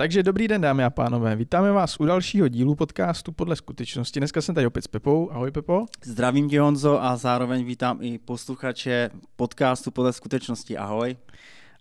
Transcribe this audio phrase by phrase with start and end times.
[0.00, 1.36] Takže dobrý den, dámy a pánové.
[1.36, 4.20] Vítáme vás u dalšího dílu podcastu Podle skutečnosti.
[4.20, 5.30] Dneska jsem tady opět s Pepou.
[5.32, 5.86] Ahoj, Pepo.
[6.04, 10.78] Zdravím tě, Honzo, a zároveň vítám i posluchače podcastu Podle skutečnosti.
[10.78, 11.16] Ahoj.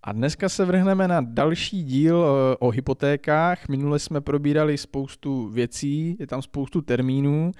[0.04, 3.68] A dneska se vrhneme na další díl eh, o hypotékách.
[3.68, 7.52] Minule jsme probírali spoustu věcí, je tam spoustu termínů.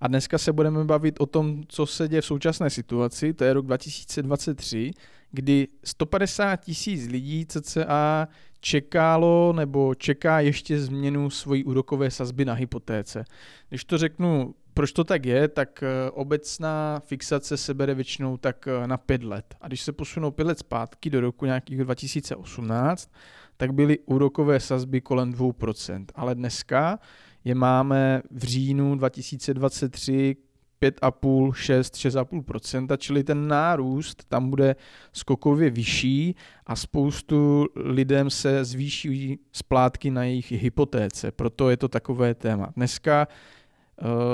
[0.00, 3.52] A dneska se budeme bavit o tom, co se děje v současné situaci, to je
[3.52, 4.90] rok 2023,
[5.32, 8.28] kdy 150 tisíc lidí cca
[8.60, 13.24] čekalo nebo čeká ještě změnu svojí úrokové sazby na hypotéce.
[13.68, 18.68] Když to řeknu, proč to tak je, tak eh, obecná fixace se bere většinou tak
[18.68, 19.54] eh, na 5 let.
[19.60, 23.10] A když se posunou 5 let zpátky do roku nějakých 2018,
[23.56, 26.04] tak byly úrokové sazby kolem 2%.
[26.14, 26.98] Ale dneska
[27.44, 30.36] je máme v říjnu 2023
[30.82, 34.76] 5,5, 6, 6,5%, čili ten nárůst tam bude
[35.12, 42.34] skokově vyšší a spoustu lidem se zvýší splátky na jejich hypotéce, proto je to takové
[42.34, 42.72] téma.
[42.76, 43.28] Dneska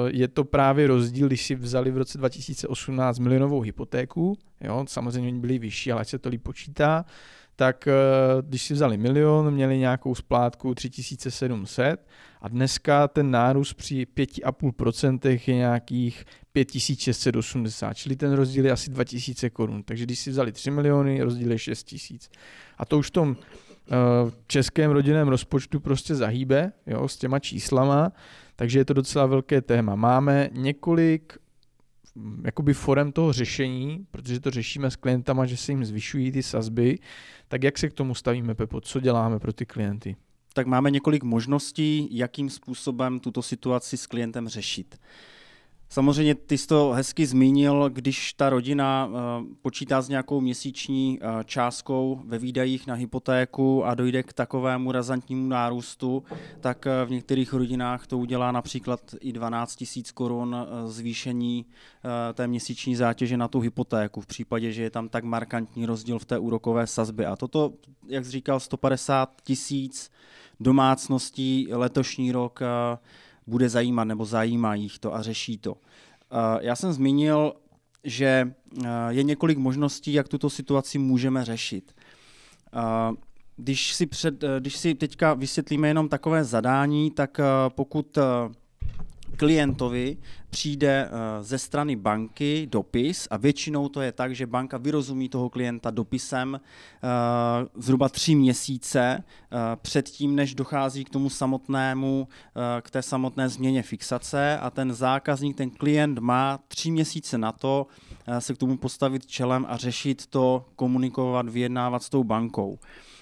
[0.07, 5.59] je to právě rozdíl, když si vzali v roce 2018 milionovou hypotéku, jo, samozřejmě byly
[5.59, 7.05] vyšší, ale ať se to líp počítá,
[7.59, 7.93] tak eh,
[8.43, 12.09] když si vzali milion, měli nějakou splátku 3700
[12.41, 19.51] a dneska ten nárůst při 5,5% je nějakých 5680, čili ten rozdíl je asi 2000
[19.51, 19.83] korun.
[19.83, 22.31] Takže když si vzali 3 miliony, rozdíl je 6000.
[22.79, 23.37] A to už v tom
[23.91, 28.13] uh, českém rodinném rozpočtu prostě zahýbe jo, s těma číslama,
[28.57, 29.95] takže je to docela velké téma.
[29.95, 31.39] Máme několik
[32.45, 36.99] jakoby forem toho řešení, protože to řešíme s klientama, že se jim zvyšují ty sazby,
[37.49, 38.81] tak jak se k tomu stavíme, Pepo?
[38.81, 40.17] Co děláme pro ty klienty?
[40.53, 45.01] Tak máme několik možností, jakým způsobem tuto situaci s klientem řešit.
[45.91, 51.45] Samozřejmě ty jsi to hezky zmínil, když ta rodina eh, počítá s nějakou měsíční eh,
[51.45, 56.23] částkou ve výdajích na hypotéku a dojde k takovému razantnímu nárůstu,
[56.61, 61.67] tak eh, v některých rodinách to udělá například i 12 000 korun zvýšení
[62.35, 66.25] té měsíční zátěže na tu hypotéku v případě, že je tam tak markantní rozdíl v
[66.25, 67.27] té úrokové sazbě.
[67.27, 67.73] A toto,
[68.07, 70.11] jak jsi říkal, 150 tisíc
[70.61, 72.61] domácností letošní rok
[73.49, 75.77] bude zajímat nebo zajímá jich to a řeší to.
[76.61, 77.53] Já jsem zmínil,
[78.05, 78.55] že
[79.09, 81.95] je několik možností, jak tuto situaci můžeme řešit.
[83.57, 88.19] Když si, před, když si teďka vysvětlíme jenom takové zadání, tak pokud
[89.39, 90.17] klientovi
[90.51, 95.51] přijde eh, ze strany banky dopis a většinou to je tak, že banka vyrozumí toho
[95.51, 97.09] klienta dopisem eh,
[97.75, 102.29] zhruba tři měsíce eh, předtím, než dochází k tomu samotnému,
[102.81, 107.87] k té samotné změně fixace a ten zákazník, ten klient má tři měsíce na to
[108.39, 112.79] se k tomu postavit čelem a řešit to, komunikovat, vyjednávat s tou bankou.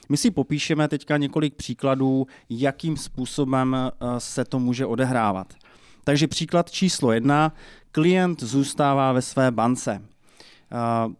[0.08, 3.76] My si popíšeme teďka několik příkladů, jakým způsobem
[4.18, 5.54] se to může odehrávat.
[6.08, 7.52] Takže příklad číslo jedna,
[7.92, 10.02] klient zůstává ve své bance.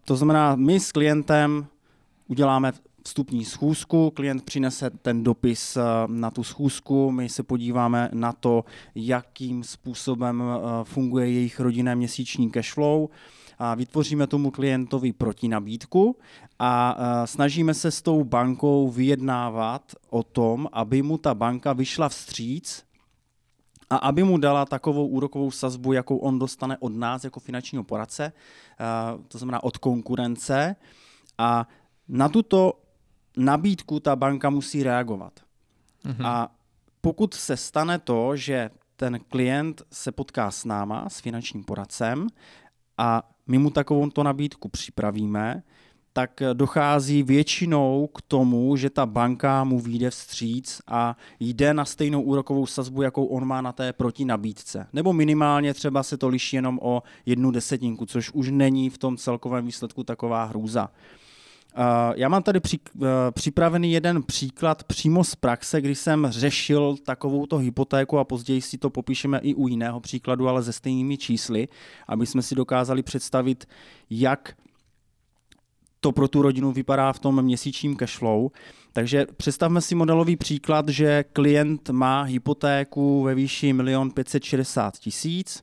[0.05, 1.67] To znamená, my s klientem
[2.29, 2.73] uděláme
[3.05, 8.65] vstupní schůzku, klient přinese ten dopis na tu schůzku, my se podíváme na to,
[8.95, 10.43] jakým způsobem
[10.85, 13.09] funguje jejich rodinné měsíční cashflow,
[13.59, 16.17] a vytvoříme tomu klientovi protinabídku
[16.59, 22.86] a snažíme se s tou bankou vyjednávat o tom, aby mu ta banka vyšla vstříc
[23.91, 28.33] a aby mu dala takovou úrokovou sazbu, jakou on dostane od nás jako finančního poradce,
[28.33, 28.85] eh,
[29.29, 30.77] to znamená od konkurence,
[31.39, 31.69] a
[32.09, 32.73] na tuto
[33.37, 35.41] nabídku ta banka musí reagovat.
[36.05, 36.27] Mm-hmm.
[36.27, 36.49] A
[37.01, 42.27] pokud se stane to, že ten klient se potká s náma, s finančním poradcem,
[42.99, 45.63] a my mu takovou nabídku připravíme,
[46.17, 52.23] tak dochází většinou k tomu, že ta banka mu vyjde vstříc a jde na stejnou
[52.23, 54.87] úrokovou sazbu, jakou on má na té protinabídce.
[54.93, 59.17] Nebo minimálně třeba se to liší jenom o jednu desetinku, což už není v tom
[59.17, 60.89] celkovém výsledku taková hrůza.
[62.15, 68.19] Já mám tady uh, připravený jeden příklad přímo z praxe, kdy jsem řešil takovouto hypotéku
[68.19, 71.69] a později si to popíšeme i u jiného příkladu, ale se stejnými čísly,
[72.09, 73.69] aby jsme si dokázali představit,
[74.11, 74.57] jak
[76.01, 78.49] to pro tu rodinu vypadá v tom měsíčním cashflow.
[78.93, 85.63] Takže představme si modelový příklad, že klient má hypotéku ve výši 1 560 tisíc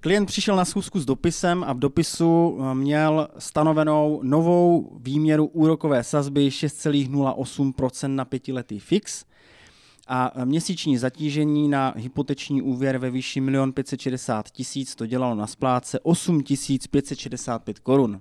[0.00, 6.04] Klient přišel na schůzku s dopisem a v dopisu eh, měl stanovenou novou výměru úrokové
[6.04, 9.24] sazby 6,08% na pětiletý fix
[10.08, 16.00] a měsíční zatížení na hypoteční úvěr ve výši 1 560 tisíc to dělalo na splátce
[16.00, 16.42] 8
[16.90, 18.20] 565 korun.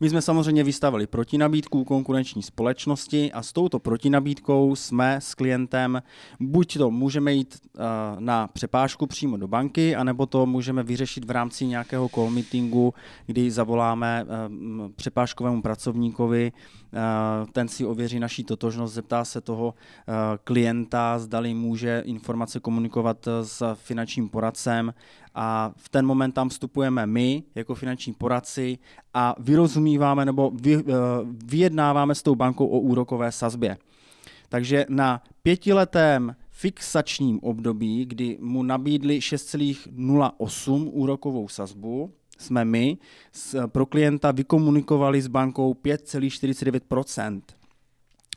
[0.00, 6.02] My jsme samozřejmě vystavili protinabídku konkurenční společnosti a s touto protinabídkou jsme s klientem
[6.40, 7.80] buď to můžeme jít uh,
[8.18, 12.94] na přepážku přímo do banky, anebo to můžeme vyřešit v rámci nějakého call meetingu,
[13.26, 16.98] kdy zavoláme uh, přepážkovému pracovníkovi, uh,
[17.52, 19.74] ten si ověří naší totožnost, zeptá se toho
[20.44, 24.94] klienta, zdali může informace komunikovat s finančním poradcem
[25.38, 28.78] a v ten moment tam vstupujeme my jako finanční poradci
[29.14, 30.82] a vyrozumíváme nebo vy, eh,
[31.44, 33.78] vyjednáváme s tou bankou o úrokové sazbě.
[34.48, 42.98] Takže na pětiletém fixačním období, kdy mu nabídli 6,08 úrokovou sazbu, jsme my
[43.66, 47.40] pro klienta vykomunikovali s bankou 5,49%,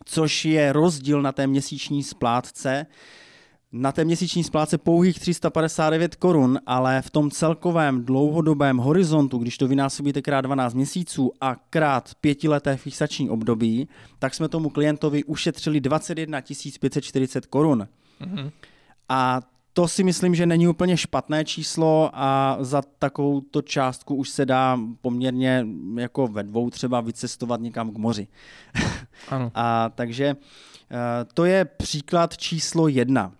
[0.05, 2.85] což je rozdíl na té měsíční splátce,
[3.71, 9.67] na té měsíční splátce pouhých 359 korun, ale v tom celkovém dlouhodobém horizontu, když to
[9.67, 13.87] vynásobíte krát 12 měsíců a krát pětileté fixační období,
[14.19, 16.41] tak jsme tomu klientovi ušetřili 21
[16.79, 17.87] 540 korun.
[18.21, 18.51] Mm-hmm.
[19.09, 19.41] A
[19.73, 24.45] to si myslím, že není úplně špatné číslo a za takovou to částku už se
[24.45, 25.67] dá poměrně
[25.97, 28.27] jako ve dvou třeba vycestovat někam k moři.
[29.29, 29.51] Ano.
[29.55, 33.31] a takže eh, to je příklad číslo jedna.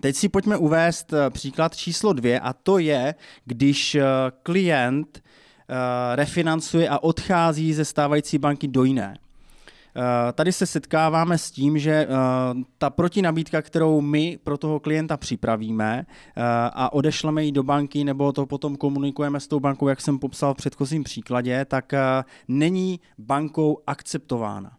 [0.00, 3.14] Teď si pojďme uvést eh, příklad číslo dvě a to je,
[3.44, 4.04] když eh,
[4.42, 9.18] klient eh, refinancuje a odchází ze stávající banky do jiné.
[10.32, 12.08] Tady se setkáváme s tím, že
[12.78, 16.06] ta protinabídka, kterou my pro toho klienta připravíme
[16.72, 20.54] a odešleme ji do banky nebo to potom komunikujeme s tou bankou, jak jsem popsal
[20.54, 21.92] v předchozím příkladě, tak
[22.48, 24.75] není bankou akceptována.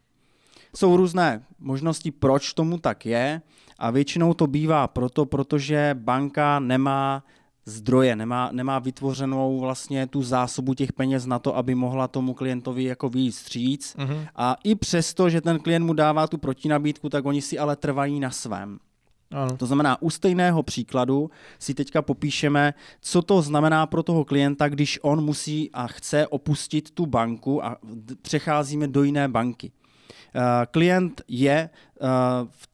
[0.77, 3.41] Jsou různé možnosti, proč tomu tak je.
[3.79, 7.23] A většinou to bývá proto, protože banka nemá
[7.65, 12.83] zdroje, nemá, nemá vytvořenou vlastně tu zásobu těch peněz na to, aby mohla tomu klientovi
[12.83, 13.95] jako výjít stříc.
[13.97, 14.27] Uh-huh.
[14.35, 18.19] A i přesto, že ten klient mu dává tu protinabídku, tak oni si ale trvají
[18.19, 18.79] na svém.
[19.31, 19.57] Ano.
[19.57, 21.29] To znamená, u stejného příkladu
[21.59, 26.91] si teďka popíšeme, co to znamená pro toho klienta, když on musí a chce opustit
[26.91, 27.77] tu banku a
[28.21, 29.71] přecházíme do jiné banky.
[30.37, 31.69] Uh, klient je
[32.01, 32.07] uh,
[32.49, 32.67] v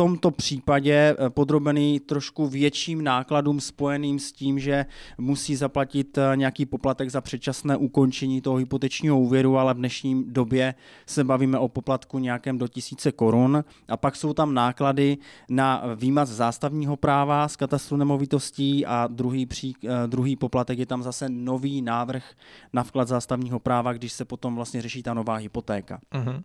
[0.00, 4.86] tomto případě eh, podrobený trošku větším nákladům spojeným s tím, že
[5.18, 10.74] musí zaplatit eh, nějaký poplatek za předčasné ukončení toho hypotečního úvěru, ale v dnešní době
[11.06, 13.64] se bavíme o poplatku nějakém do tisíce korun.
[13.88, 15.18] A pak jsou tam náklady
[15.48, 21.02] na výmaz zástavního práva z katastru nemovitostí a druhý, pří, eh, druhý poplatek je tam
[21.02, 22.24] zase nový návrh
[22.72, 26.00] na vklad zástavního práva, když se potom vlastně řeší ta nová hypotéka.
[26.14, 26.42] Uh-huh.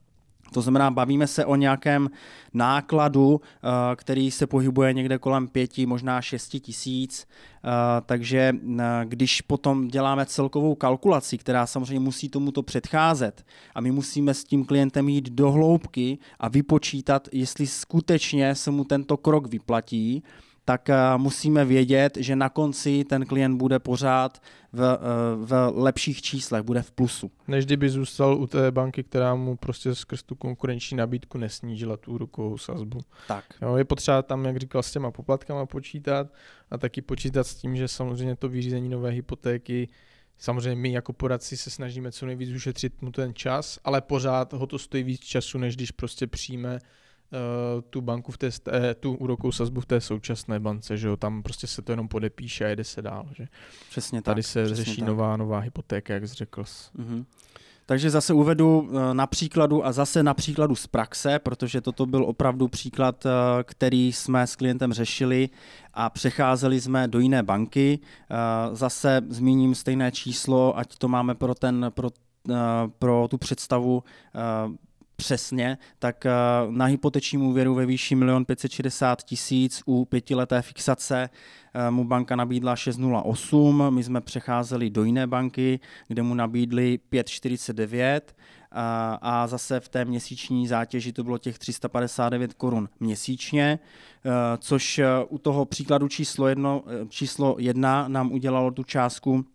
[0.53, 2.09] To znamená, bavíme se o nějakém
[2.53, 7.69] nákladu, eh, který se pohybuje někde kolem pěti, možná šesti tisíc, eh,
[8.06, 13.45] takže eh, když potom děláme celkovou kalkulaci, která samozřejmě musí tomuto předcházet
[13.75, 18.83] a my musíme s tím klientem jít do hloubky a vypočítat, jestli skutečně se mu
[18.83, 20.24] tento krok vyplatí,
[20.65, 24.41] tak eh, musíme vědět, že na konci ten klient bude pořád
[24.73, 24.97] v, eh,
[25.45, 27.31] v lepších číslech, bude v plusu.
[27.47, 32.11] Než kdyby zůstal u té banky, která mu prostě skrz tu konkurenční nabídku nesnížila tu
[32.11, 32.99] úrokovou sazbu.
[33.28, 33.45] Tak.
[33.61, 36.28] Jo, je potřeba tam, jak říkal, s těma poplatkama počítat
[36.71, 39.87] a taky počítat s tím, že samozřejmě to vyřízení nové hypotéky
[40.37, 44.68] Samozřejmě my jako poradci se snažíme co nejvíc ušetřit mu ten čas, ale pořád ho
[44.68, 46.80] to stojí víc času, než když prostě přijme
[47.89, 51.44] tu banku v té, eh, tu úrokovou sazbu v té současné bance, že jo, tam
[51.44, 53.47] prostě se to jenom podepíše a jede se dál, že.
[53.89, 54.51] Přesně Tady tak.
[54.51, 55.07] se řeší tak.
[55.07, 56.63] nová, nová hypotéka, jak jsi řekl.
[56.63, 57.25] Mm-hmm.
[57.85, 62.23] Takže zase uvedu eh, na příkladu a zase na příkladu z praxe, protože toto byl
[62.25, 63.25] opravdu příklad,
[63.63, 65.49] který jsme s klientem řešili
[65.94, 67.99] a přecházeli jsme do jiné banky.
[68.71, 72.09] Zase zmíním stejné číslo, ať to máme pro, ten, pro,
[72.99, 74.04] pro tu představu
[75.16, 76.31] přesně, tak eh,
[76.69, 81.30] na hypotečním úvěru ve výši 1 560 tisíc u pětileté fixace
[81.74, 88.36] eh, mu banka nabídla 608, my jsme přecházeli do jiné banky, kde mu nabídli 549
[88.72, 93.80] a, a zase v té měsíční zátěži to bylo těch 359 korun měsíčně,
[94.26, 99.45] eh, což u toho příkladu číslo jedno, číslo jedna nám udělalo tu částku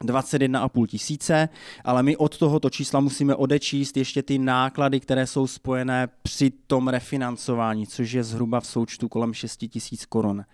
[0.00, 1.48] 21,5 tisíce,
[1.84, 6.88] ale my od tohoto čísla musíme odečíst ještě ty náklady, které jsou spojené při tom
[6.88, 10.44] refinancování, což je zhruba v součtu kolem 6 tisíc korun.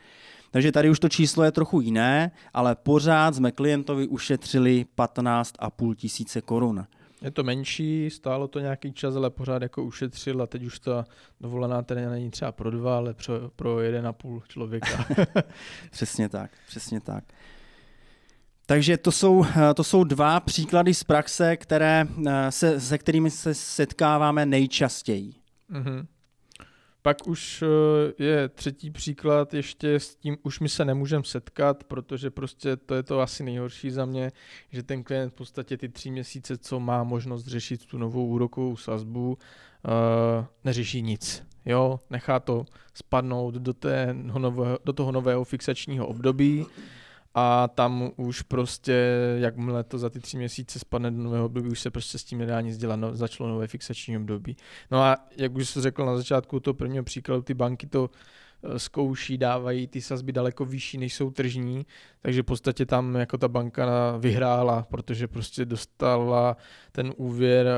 [0.51, 6.41] Takže tady už to číslo je trochu jiné, ale pořád jsme klientovi ušetřili 15,5 tisíce
[6.41, 6.87] korun.
[7.23, 11.05] Je to menší, stálo to nějaký čas, ale pořád jako ušetřil a teď už ta
[11.41, 15.07] dovolená tedy není třeba pro dva, ale pro, pro jeden a půl člověka.
[15.91, 17.25] přesně tak, přesně tak.
[18.71, 22.07] Takže to jsou, to jsou dva příklady z praxe, které,
[22.51, 25.35] se, se kterými se setkáváme nejčastěji.
[25.73, 26.07] Mm-hmm.
[27.03, 32.31] Pak už eh, je třetí příklad, ještě s tím už my se nemůžeme setkat, protože
[32.31, 34.33] prostě to je to asi nejhorší za mě,
[34.73, 38.77] že ten klient v podstatě ty tři měsíce, co má možnost řešit tu novou úrokovou
[38.77, 39.39] sazbu,
[40.65, 41.47] neřeší nic.
[41.67, 44.17] Jo, nechá to spadnout do, té,
[44.85, 46.67] do toho nového fixačního období
[47.35, 48.95] a tam už prostě,
[49.37, 52.39] jakmile to za ty tři měsíce spadne do nového období, už se prostě s tím
[52.39, 54.57] nedá nic dělat, no, začalo nové fixační období.
[54.91, 58.11] No a jak už jsi řekl na začátku toho prvního příkladu, ty banky to
[58.77, 61.87] zkouší, dávají ty sazby daleko vyšší, než jsou tržní,
[62.23, 66.57] takže v podstatě tam jako ta banka vyhrála, protože prostě dostala
[66.93, 67.73] ten úvěr eh,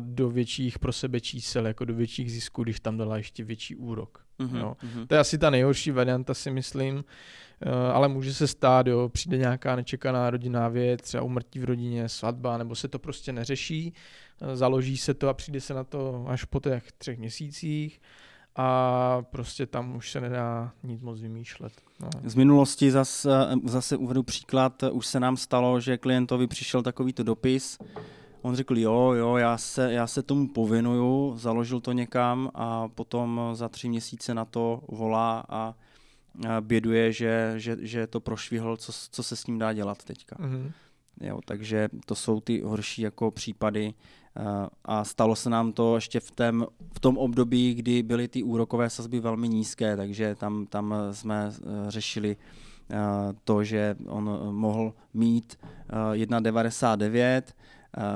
[0.00, 4.24] do větších pro sebe čísel, jako do větších zisků, když tam dala ještě větší úrok.
[4.38, 4.76] Mm-hmm, jo.
[4.82, 5.06] Mm-hmm.
[5.06, 7.04] To je asi ta nejhorší varianta, si myslím.
[7.62, 12.08] Eh, ale může se stát, jo, přijde nějaká nečekaná rodinná věc, třeba umrtí v rodině,
[12.08, 13.92] svatba, nebo se to prostě neřeší,
[14.42, 18.00] eh, založí se to a přijde se na to až po těch třech měsících
[18.60, 21.72] a prostě tam už se nedá nic moc vymýšlet.
[22.00, 22.08] No.
[22.24, 23.30] Z minulosti zase,
[23.64, 27.78] zase uvedu příklad, už se nám stalo, že klientovi přišel takovýto dopis,
[28.42, 33.40] On řekl, jo, jo, já se, já se tomu povinuju, založil to někam a potom
[33.52, 35.74] za tři měsíce na to volá a
[36.60, 40.36] běduje, že, že, že to prošvihl, co, co se s ním dá dělat teďka.
[40.36, 40.72] Mm-hmm.
[41.20, 43.94] Jo, takže to jsou ty horší jako případy
[44.84, 48.90] a stalo se nám to ještě v, tém, v tom období, kdy byly ty úrokové
[48.90, 52.36] sazby velmi nízké, takže tam, tam jsme e, řešili
[53.44, 55.58] to, že on mohl mít
[56.12, 57.42] 1,99,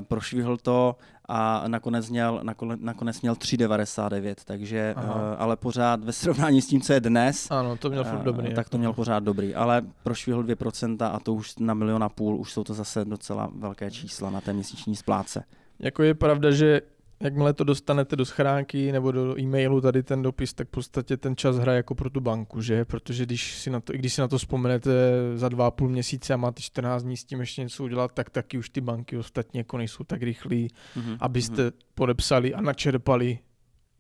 [0.09, 0.97] prošvihl to
[1.29, 5.03] a nakonec měl, nakonec, nakonec měl 3,99, takže, uh,
[5.39, 8.69] ale pořád ve srovnání s tím, co je dnes, ano, to měl uh, dobrý, tak
[8.69, 12.53] to měl pořád dobrý, ale prošvihl 2% a to už na milion a půl, už
[12.53, 15.45] jsou to zase docela velké čísla na té měsíční splátce.
[15.83, 16.81] Jako je pravda, že
[17.23, 21.37] jakmile to dostanete do schránky nebo do e-mailu tady ten dopis, tak v podstatě ten
[21.37, 22.85] čas hraje jako pro tu banku, že?
[22.85, 24.91] Protože když si na to, když si na to vzpomenete
[25.35, 28.31] za dva a půl měsíce a máte 14 dní s tím ještě něco udělat, tak
[28.31, 31.17] taky už ty banky ostatně jako nejsou tak rychlí, mm-hmm.
[31.21, 31.75] abyste mm-hmm.
[31.95, 33.39] podepsali a načerpali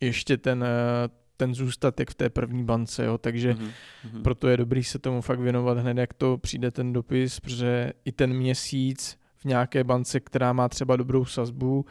[0.00, 3.18] ještě ten, eh, ten zůstatek v té první bance, jo?
[3.18, 4.22] takže mm-hmm.
[4.22, 8.12] proto je dobrý se tomu fakt věnovat hned, jak to přijde ten dopis, protože i
[8.12, 11.84] ten měsíc v nějaké bance, která má třeba dobrou sazbu,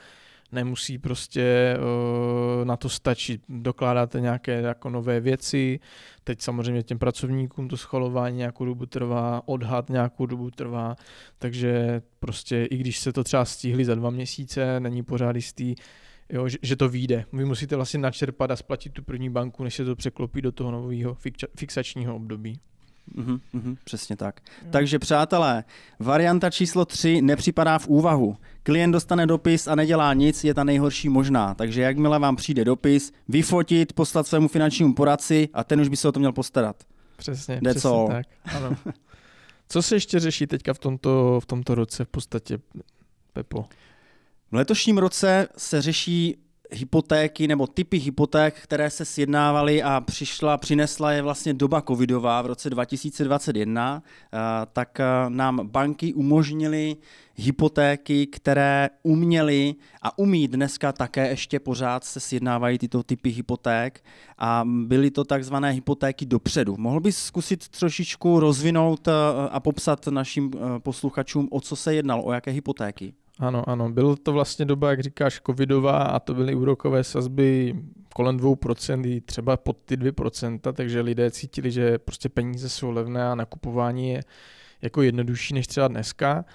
[0.51, 3.41] nemusí prostě uh, na to stačit.
[3.50, 5.79] Dokládáte nějaké jako nové věci,
[6.24, 10.96] teď samozřejmě těm pracovníkům to schvalování nějakou dobu trvá, odhad nějakou dobu trvá,
[11.39, 15.75] takže prostě i když se to třeba stihli za dva měsíce, není pořád jistý,
[16.29, 17.25] jo, že, že to vyjde.
[17.34, 20.72] Vy musíte vlastně načerpat a splatit tu první banku, než se to překlopí do toho
[20.72, 21.17] nového
[21.55, 22.60] fixačního období.
[23.15, 24.39] Mm-hmm, mm-hmm, přesně tak.
[24.62, 24.67] Jo.
[24.72, 25.63] Takže přátelé,
[26.00, 28.38] varianta číslo 3 nepřipadá v úvahu.
[28.63, 31.53] Klient dostane dopis a nedělá nic, je ta nejhorší možná.
[31.53, 36.08] Takže jakmile vám přijde dopis, vyfotit, poslat svému finančnímu poradci a ten už by se
[36.08, 36.75] o to měl postarat.
[37.17, 38.08] Přesně, That's přesně all.
[38.08, 38.25] tak.
[38.55, 38.75] Ano.
[39.70, 42.60] Co se ještě řeší teďka v tomto, v tomto roce v podstatě,
[43.34, 43.65] Pepo?
[44.51, 46.38] V letošním roce se řeší
[46.72, 52.46] hypotéky nebo typy hypoték, které se sjednávaly a přišla, přinesla je vlastně doba covidová v
[52.46, 54.38] roce 2021, eh,
[54.74, 56.96] tak eh, nám banky umožnily
[57.36, 64.04] hypotéky, které uměly a umí dneska také ještě pořád se sjednávají tyto typy hypoték
[64.38, 66.75] a byly to takzvané hypotéky dopředu.
[66.78, 69.12] Mohl bys zkusit trošičku rozvinout eh,
[69.51, 73.13] a popsat našim posluchačům, o co se jednalo, o jaké hypotéky?
[73.41, 77.75] Ano, ano, byl to vlastně doba, jak říkáš, covidová a to byly úrokové sazby
[78.13, 83.27] kolem 2%, i třeba pod ty 2%, takže lidé cítili, že prostě peníze jsou levné
[83.27, 84.24] a nakupování je
[84.81, 86.45] jako jednodušší než třeba dneska.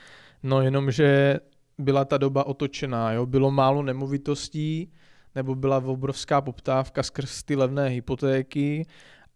[0.42, 1.38] No jenom, že
[1.78, 3.26] byla ta doba otočená, jo?
[3.26, 4.92] bylo málo nemovitostí,
[5.34, 8.86] nebo byla obrovská poptávka skrz ty levné hypotéky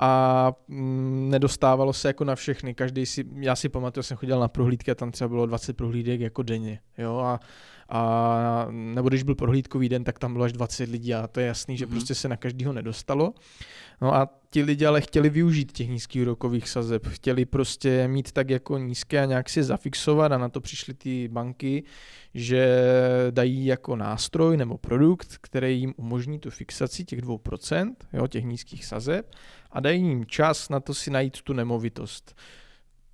[0.00, 2.75] a mm, nedostávalo se jako na všechny.
[2.75, 6.21] Každý si, já si pamatuju, jsem chodil na prohlídky a tam třeba bylo 20 prohlídek
[6.21, 6.80] jako denně.
[6.99, 7.19] Jo?
[7.19, 7.40] A,
[7.90, 11.47] A nebo když byl prohlídkový den, tak tam bylo až 20 lidí a to je
[11.47, 11.90] jasný, že mm-hmm.
[11.90, 13.35] prostě se na každého nedostalo.
[14.00, 18.50] No a ti lidi ale chtěli využít těch nízkých úrokových sazeb, chtěli prostě mít tak
[18.50, 21.85] jako nízké a nějak si zafixovat a na to přišly ty banky,
[22.35, 22.82] že
[23.30, 28.85] dají jako nástroj nebo produkt, který jim umožní tu fixaci těch 2%, jo, těch nízkých
[28.85, 29.32] sazeb
[29.70, 32.35] a dají jim čas na to si najít tu nemovitost.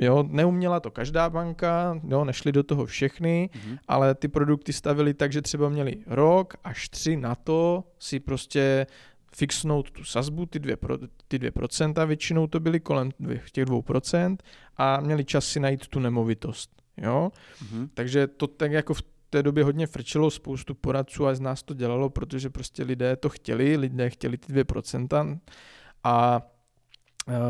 [0.01, 3.79] Jo, neuměla to každá banka, jo, nešli do toho všechny, mm-hmm.
[3.89, 8.87] ale ty produkty stavili tak, že třeba měli rok až tři na to si prostě
[9.37, 10.99] fixnout tu sazbu, ty dvě, pro,
[11.29, 13.11] ty dvě procenta, většinou to byly kolem
[13.53, 14.43] těch dvou procent
[14.77, 16.71] a měli čas si najít tu nemovitost.
[16.97, 17.31] Jo?
[17.65, 17.89] Mm-hmm.
[17.95, 21.75] Takže to tak jako v té době hodně frčilo, spoustu poradců a z nás to
[21.75, 25.39] dělalo, protože prostě lidé to chtěli, lidé chtěli ty dvě procenta
[26.05, 26.43] a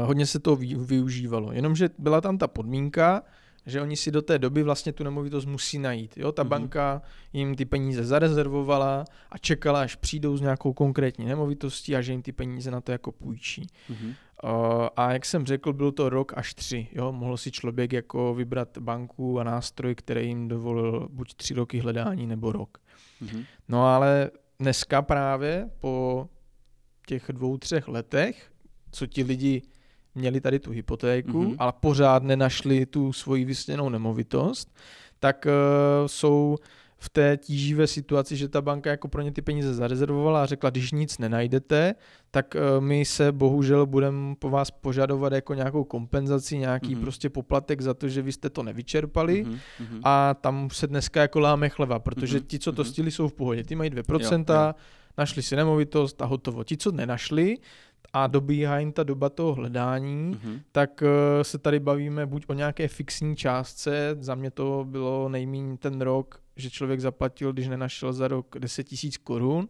[0.05, 1.53] hodně se to využívalo.
[1.53, 3.23] Jenomže byla tam ta podmínka,
[3.67, 6.17] že oni si do té doby vlastně tu nemovitost musí najít.
[6.17, 6.33] Jo?
[6.33, 6.49] Ta mm-hmm.
[6.49, 7.03] banka
[7.33, 12.23] jim ty peníze zarezervovala a čekala, až přijdou s nějakou konkrétní nemovitostí a že jim
[12.23, 13.67] ty peníze na to jako půjčí.
[13.91, 14.15] Mm-hmm.
[14.45, 16.89] Uh, a jak jsem řekl, byl to rok až tři.
[16.93, 17.13] Jo?
[17.13, 22.27] Mohl si člověk jako vybrat banku a nástroj, který jim dovolil buď tři roky hledání
[22.27, 22.79] nebo rok.
[23.23, 23.45] Mm-hmm.
[23.69, 24.31] No ale
[24.61, 26.29] dneska právě po
[27.07, 28.51] těch dvou, třech letech,
[28.91, 29.63] co ti lidi
[30.15, 31.57] měli tady tu hypotéku, mm-hmm.
[31.59, 34.75] ale pořád nenašli tu svoji vysněnou nemovitost,
[35.19, 36.57] tak uh, jsou
[36.99, 40.71] v té tíživé situaci, že ta banka jako pro ně ty peníze zarezervovala a řekla,
[40.71, 41.95] když nic nenajdete,
[42.31, 47.01] tak uh, my se bohužel budeme po vás požadovat jako nějakou kompenzaci, nějaký mm-hmm.
[47.01, 50.01] prostě poplatek za to, že vy jste to nevyčerpali mm-hmm.
[50.05, 52.47] a tam se dneska jako láme chleba, protože mm-hmm.
[52.47, 53.65] ti, co to stili, jsou v pohodě.
[53.65, 54.75] Ty mají 2%, jo, jo.
[55.19, 56.65] našli si nemovitost a hotovo.
[56.65, 57.57] Ti, co nenašli,
[58.17, 60.61] a dobíhá jim ta doba toho hledání, mm-hmm.
[60.73, 61.09] tak uh,
[61.43, 66.41] se tady bavíme buď o nějaké fixní částce, za mě to bylo nejméně ten rok,
[66.57, 69.69] že člověk zaplatil, když nenašel za rok 10 tisíc korun,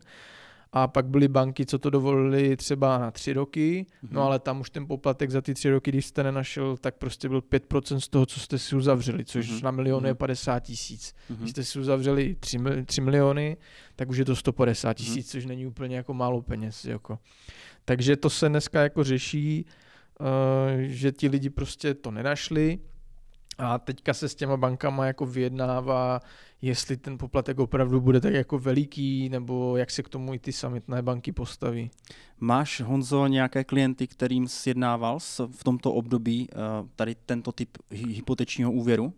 [0.78, 4.08] a pak byly banky, co to dovolili třeba na tři roky, mm-hmm.
[4.10, 7.28] no ale tam už ten poplatek za ty tři roky, když jste nenašel, tak prostě
[7.28, 9.62] byl 5% z toho, co jste si uzavřeli, což mm-hmm.
[9.62, 10.06] na milion mm-hmm.
[10.06, 11.14] je 50 tisíc.
[11.30, 11.36] Mm-hmm.
[11.36, 13.56] Když jste si uzavřeli 3, 3 miliony,
[13.96, 14.94] tak už je to 150 mhm.
[14.94, 15.32] tisíc, mm-hmm.
[15.32, 16.84] což není úplně jako málo peněz.
[16.84, 17.18] Jako.
[17.84, 19.66] Takže to se dneska jako řeší,
[20.20, 20.26] uh,
[20.80, 22.78] že ti lidi prostě to nenašli
[23.58, 26.20] a teďka se s těma bankama jako vyjednává,
[26.62, 30.52] jestli ten poplatek opravdu bude tak jako veliký, nebo jak se k tomu i ty
[30.52, 31.90] samitné banky postaví.
[32.40, 35.18] Máš, Honzo, nějaké klienty, kterým sjednával
[35.50, 36.56] v tomto období eh,
[36.96, 39.12] tady tento typ hypotečního úvěru?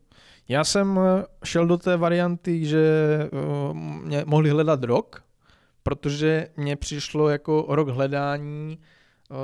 [0.49, 2.89] Já jsem eh, šel do té varianty, že
[4.03, 5.25] mě mohli hledat rok,
[5.83, 8.98] protože mně přišlo jako rok hledání eh,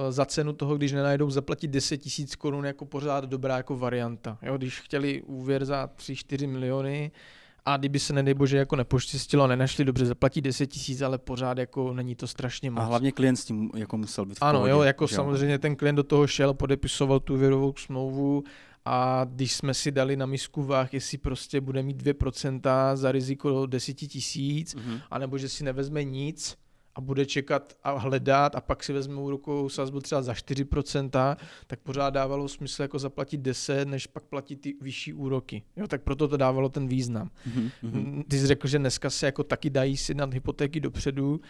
[0.09, 4.38] za cenu toho, když nenajdou zaplatit 10 tisíc korun jako pořád dobrá jako varianta.
[4.42, 7.11] Jo, když chtěli úvěr za 3-4 miliony
[7.64, 11.92] a kdyby se nedej bože jako nepoštěstilo, nenašli dobře zaplatit 10 tisíc, ale pořád jako
[11.92, 12.81] není to strašně moc.
[12.81, 15.77] A hlavně klient s tím jako musel být v Ano, pohodě, jo, jako samozřejmě ten
[15.77, 18.44] klient do toho šel, podepisoval tu úvěrovou smlouvu
[18.85, 23.66] a když jsme si dali na misku váh, jestli prostě bude mít 2% za riziko
[23.66, 25.01] 10 tisíc, mm-hmm.
[25.11, 26.57] anebo že si nevezme nic
[26.94, 31.80] a bude čekat a hledat a pak si vezme rukou sazbu třeba za 4%, tak
[31.80, 35.62] pořád dávalo smysl jako zaplatit 10, než pak platit ty vyšší úroky.
[35.76, 37.30] Jo, tak proto to dávalo ten význam.
[37.48, 38.24] Mm-hmm.
[38.28, 41.40] Ty jsi řekl, že dneska se jako taky dají si na hypotéky dopředu,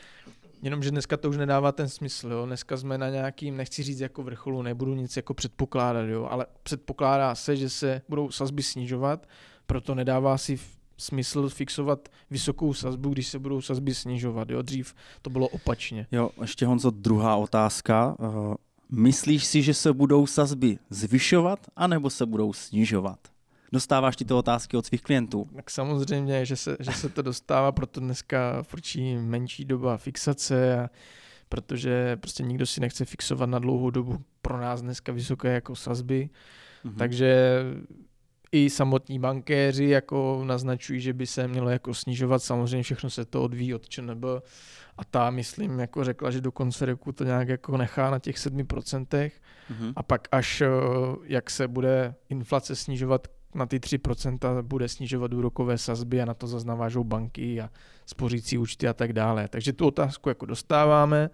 [0.62, 2.46] Jenomže dneska to už nedává ten smysl, jo.
[2.46, 7.34] Dneska jsme na nějakým, nechci říct jako vrcholu, nebudu nic jako předpokládat, jo, ale předpokládá
[7.34, 9.28] se, že se budou sazby snižovat,
[9.66, 10.58] proto nedává si
[10.96, 14.50] smysl fixovat vysokou sazbu, když se budou sazby snižovat.
[14.50, 14.62] Jo?
[14.62, 16.06] Dřív to bylo opačně.
[16.12, 18.16] Jo, ještě Honzo, druhá otázka.
[18.18, 18.54] Uh,
[18.90, 23.18] myslíš si, že se budou sazby zvyšovat, anebo se budou snižovat?
[23.72, 25.48] Dostáváš tyto otázky od svých klientů?
[25.56, 30.90] Tak samozřejmě, že se, že se to dostává, proto dneska frčí menší doba fixace, a
[31.48, 36.30] protože prostě nikdo si nechce fixovat na dlouhou dobu pro nás dneska vysoké jako sazby.
[36.84, 36.94] Mm-hmm.
[36.96, 37.60] Takže
[38.54, 42.42] i samotní bankéři jako naznačují, že by se mělo jako snižovat.
[42.42, 44.24] Samozřejmě všechno se to odvíjí od ČNB
[44.98, 48.36] a ta, myslím, jako řekla, že do konce roku to nějak jako nechá na těch
[48.36, 49.92] 7% mm-hmm.
[49.96, 50.68] a pak až eh,
[51.24, 56.46] jak se bude inflace snižovat na ty 3% bude snižovat úrokové sazby a na to
[56.46, 57.70] zaznavážou banky a
[58.06, 59.48] spořící účty a tak dále.
[59.48, 61.30] Takže tu otázku jako dostáváme.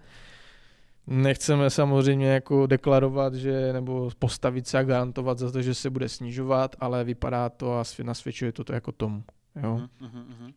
[1.11, 6.09] Nechceme samozřejmě jako deklarovat, že nebo postavit se a garantovat za to, že se bude
[6.09, 9.23] snižovat, ale vypadá to a nasvědčuje to, to jako tomu.
[9.63, 9.81] Jo?
[10.01, 10.53] Uh-huh,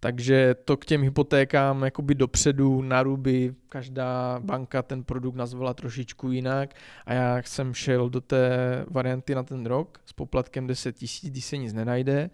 [0.00, 6.30] Takže to k těm hypotékám jakoby dopředu na ruby, každá banka ten produkt nazvala trošičku
[6.30, 6.74] jinak
[7.06, 8.48] a já jsem šel do té
[8.90, 12.30] varianty na ten rok s poplatkem 10 tisíc, když se nic nenajde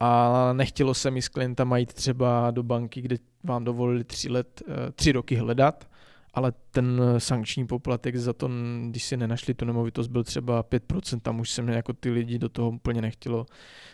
[0.00, 4.62] a nechtělo se mi s klientama jít třeba do banky, kde vám dovolili tři, let,
[4.68, 5.89] eh, tři roky hledat,
[6.32, 8.50] ale ten sankční poplatek za to,
[8.88, 12.38] když si nenašli tu nemovitost, byl třeba 5%, tam už se mě jako ty lidi
[12.38, 13.46] do toho úplně nechtělo,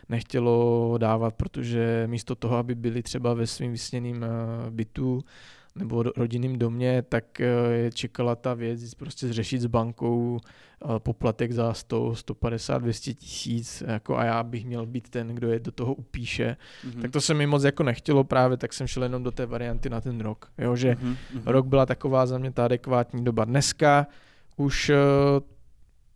[0.09, 5.25] nechtělo dávat, protože místo toho, aby byli třeba ve svým vysněným eh, bytu,
[5.77, 11.53] nebo rodinným domě, tak eh, je čekala ta věc prostě zřešit s bankou eh, poplatek
[11.53, 15.73] za 100, 150, 200 tisíc jako a já bych měl být ten, kdo je do
[15.73, 16.57] toho upíše.
[16.85, 17.03] Mm-hmm.
[17.03, 19.91] Tak to se mi moc jako nechtělo právě, tak jsem šel jenom do té varianty
[19.91, 20.51] na ten rok.
[20.59, 21.43] Jo, že mm-hmm.
[21.47, 23.45] rok byla taková za mě ta adekvátní doba.
[23.45, 24.07] Dneska
[24.57, 24.97] už eh,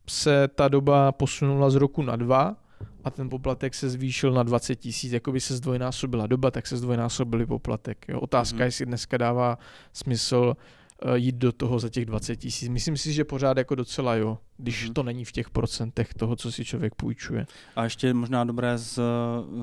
[0.09, 2.57] se ta doba posunula z roku na dva,
[3.05, 6.77] a ten poplatek se zvýšil na 20 tisíc, jako by se zdvojnásobila doba, tak se
[6.77, 8.07] zdvojnásobily poplatek.
[8.09, 8.21] Jo.
[8.21, 8.65] Otázka, mm-hmm.
[8.65, 9.59] jestli dneska dává
[9.93, 10.57] smysl
[11.05, 12.69] uh, jít do toho za těch 20 tisíc.
[12.69, 14.93] Myslím si, že pořád jako docela jo, když mm-hmm.
[14.93, 17.47] to není v těch procentech toho, co si člověk půjčuje.
[17.77, 19.01] A ještě možná dobré z,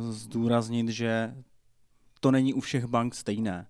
[0.10, 1.34] zdůraznit, že
[2.20, 3.68] to není u všech bank stejné.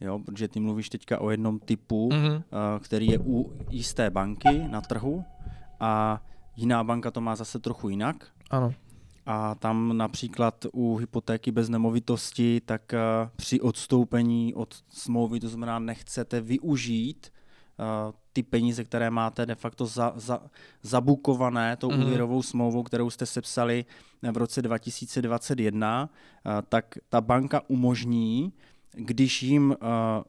[0.00, 2.42] Jo, protože ty mluvíš teďka o jednom typu, mm-hmm.
[2.80, 5.24] který je u jisté banky na trhu
[5.80, 6.22] a
[6.56, 8.26] jiná banka to má zase trochu jinak.
[8.50, 8.74] Ano.
[9.26, 12.98] A tam například u hypotéky bez nemovitosti, tak eh,
[13.36, 17.32] při odstoupení od smlouvy, to znamená, nechcete využít
[17.78, 20.42] uh, ty peníze, které máte de facto za, za,
[20.82, 22.02] zabukované tou mm.
[22.02, 23.84] úvěrovou smlouvou, kterou jste sepsali
[24.32, 26.08] v roce 2021, uh,
[26.52, 28.52] eh, tak ta banka umožní,
[28.94, 30.22] když jim, uh,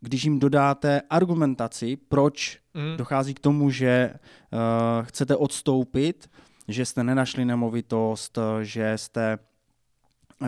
[0.00, 2.96] když jim dodáte argumentaci, proč mm.
[2.96, 4.58] dochází k tomu, že uh,
[5.06, 6.30] chcete odstoupit,
[6.68, 9.38] že jste nenašli nemovitost, že jste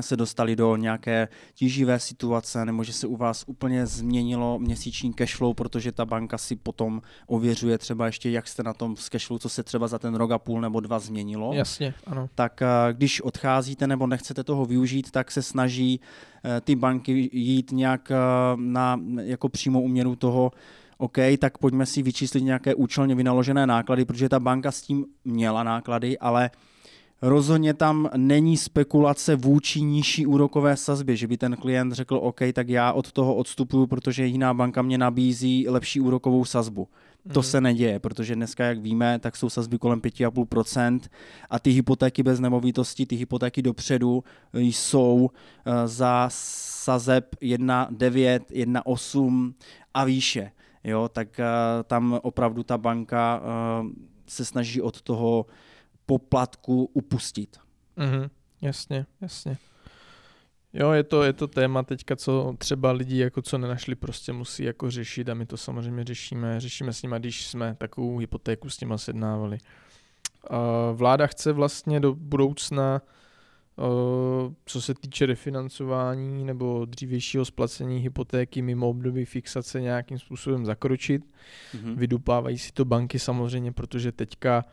[0.00, 5.54] se dostali do nějaké tíživé situace, nebo že se u vás úplně změnilo měsíční cashflow,
[5.54, 9.48] protože ta banka si potom ověřuje třeba ještě, jak jste na tom s cashflow, co
[9.48, 11.52] se třeba za ten rok a půl nebo dva změnilo.
[11.52, 12.28] Jasně, ano.
[12.34, 16.00] Tak eh, když odcházíte nebo nechcete toho využít, tak se snaží
[16.44, 18.16] eh, ty banky jít nějak eh,
[18.56, 20.52] na jako přímou uměru toho,
[20.98, 25.62] OK, tak pojďme si vyčíslit nějaké účelně vynaložené náklady, protože ta banka s tím měla
[25.62, 26.50] náklady, ale
[27.22, 32.68] rozhodně tam není spekulace vůči nižší úrokové sazbě, že by ten klient řekl, OK, tak
[32.68, 36.88] já od toho odstupuju, protože jiná banka mě nabízí lepší úrokovou sazbu.
[37.32, 37.44] To mm.
[37.44, 41.00] se neděje, protože dneska, jak víme, tak jsou sazby kolem 5,5%
[41.50, 45.30] a ty hypotéky bez nemovitosti, ty hypotéky dopředu jsou
[45.66, 49.52] eh, za sazeb 1,9, 1,8
[49.94, 50.50] a výše
[50.84, 53.88] jo, tak uh, tam opravdu ta banka uh,
[54.26, 55.46] se snaží od toho
[56.08, 57.56] poplatku upustit.
[57.96, 58.30] Mhm,
[58.62, 59.56] jasně, jasně.
[60.72, 64.62] Jo, je to, je to téma teďka, co třeba lidi, jako co nenašli, prostě musí
[64.62, 68.80] jako řešit a my to samozřejmě řešíme, řešíme s nimi, když jsme takovou hypotéku s
[68.80, 69.58] nimi sednávali.
[70.92, 73.02] Vláda chce vlastně do budoucna
[73.78, 81.22] Eh, co se týče refinancování nebo dřívějšího splacení hypotéky mimo období fixace nějakým způsobem zakročit.
[81.22, 81.96] Mm-hmm.
[81.96, 84.72] Vydupávají si to banky samozřejmě, protože teďka Uh,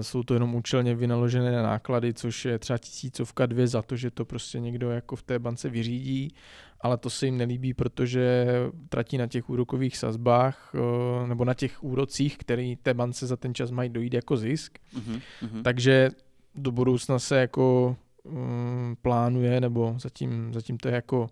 [0.00, 4.24] jsou to jenom účelně vynaložené náklady, což je třeba tisícovka, dvě za to, že to
[4.24, 6.34] prostě někdo jako v té bance vyřídí,
[6.80, 8.46] ale to se jim nelíbí, protože
[8.88, 13.54] tratí na těch úrokových sazbách uh, nebo na těch úrocích, který té bance za ten
[13.54, 14.78] čas mají dojít jako zisk.
[14.98, 15.62] Mm-hmm.
[15.62, 16.10] Takže
[16.54, 21.26] do budoucna se jako um, plánuje, nebo zatím, zatím to je jako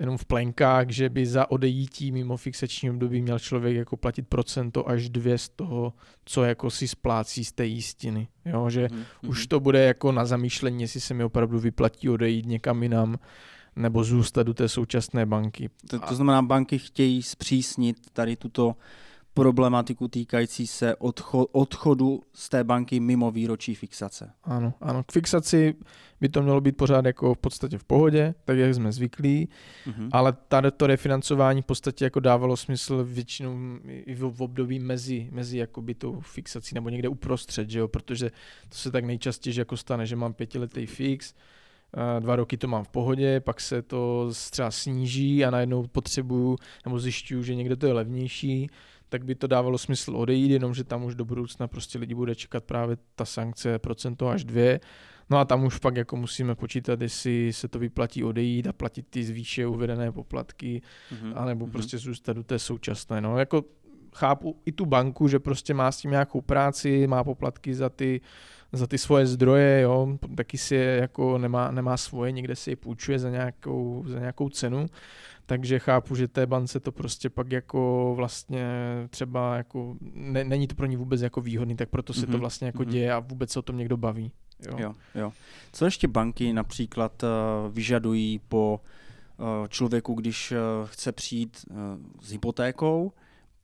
[0.00, 4.88] jenom v plenkách, že by za odejítí mimo fixační období měl člověk jako platit procento
[4.88, 5.92] až dvě z toho,
[6.24, 8.28] co jako si splácí z té jistiny.
[8.44, 9.28] Jo, že mm-hmm.
[9.28, 13.18] už to bude jako na zamýšlení, jestli se mi opravdu vyplatí odejít někam jinam,
[13.76, 15.70] nebo zůstat do té současné banky.
[15.90, 18.76] To, to znamená, banky chtějí zpřísnit tady tuto
[19.34, 24.30] problematiku týkající se odcho- odchodu z té banky mimo výročí fixace.
[24.44, 25.02] Ano, ano.
[25.04, 25.74] K fixaci
[26.20, 29.48] by to mělo být pořád jako v podstatě v pohodě, tak jak jsme zvyklí,
[29.86, 30.08] mm-hmm.
[30.12, 35.58] ale tady to refinancování v podstatě jako dávalo smysl většinou i v, období mezi, mezi
[35.58, 37.88] jakoby tou fixací nebo někde uprostřed, že jo?
[37.88, 38.30] protože
[38.68, 41.34] to se tak nejčastěji jako stane, že mám pětiletý fix,
[42.20, 46.98] dva roky to mám v pohodě, pak se to třeba sníží a najednou potřebuju nebo
[46.98, 48.70] zjišťuju, že někde to je levnější,
[49.08, 52.64] tak by to dávalo smysl odejít, jenomže tam už do budoucna prostě lidi bude čekat
[52.64, 54.80] právě ta sankce procento až dvě.
[55.30, 59.06] No a tam už pak jako musíme počítat, jestli se to vyplatí odejít a platit
[59.10, 61.32] ty zvýše uvedené poplatky, mm-hmm.
[61.36, 61.70] anebo mm-hmm.
[61.70, 63.20] prostě zůstat do té současné.
[63.20, 63.64] No jako
[64.14, 68.20] chápu i tu banku, že prostě má s tím nějakou práci, má poplatky za ty,
[68.76, 72.76] za ty svoje zdroje, jo, taky si je jako nemá, nemá svoje, někde si je
[72.76, 74.86] půjčuje za nějakou, za nějakou cenu,
[75.46, 78.66] takže chápu, že té bance to prostě pak jako vlastně
[79.10, 82.32] třeba jako, ne, není to pro ní vůbec jako výhodný, tak proto se mm-hmm.
[82.32, 82.90] to vlastně jako mm-hmm.
[82.90, 84.30] děje a vůbec se o tom někdo baví.
[84.66, 84.76] Jo.
[84.78, 85.32] Jo, jo.
[85.72, 87.28] Co ještě banky například uh,
[87.72, 88.80] vyžadují po
[89.36, 91.64] uh, člověku, když uh, chce přijít
[92.20, 93.12] s hypotékou,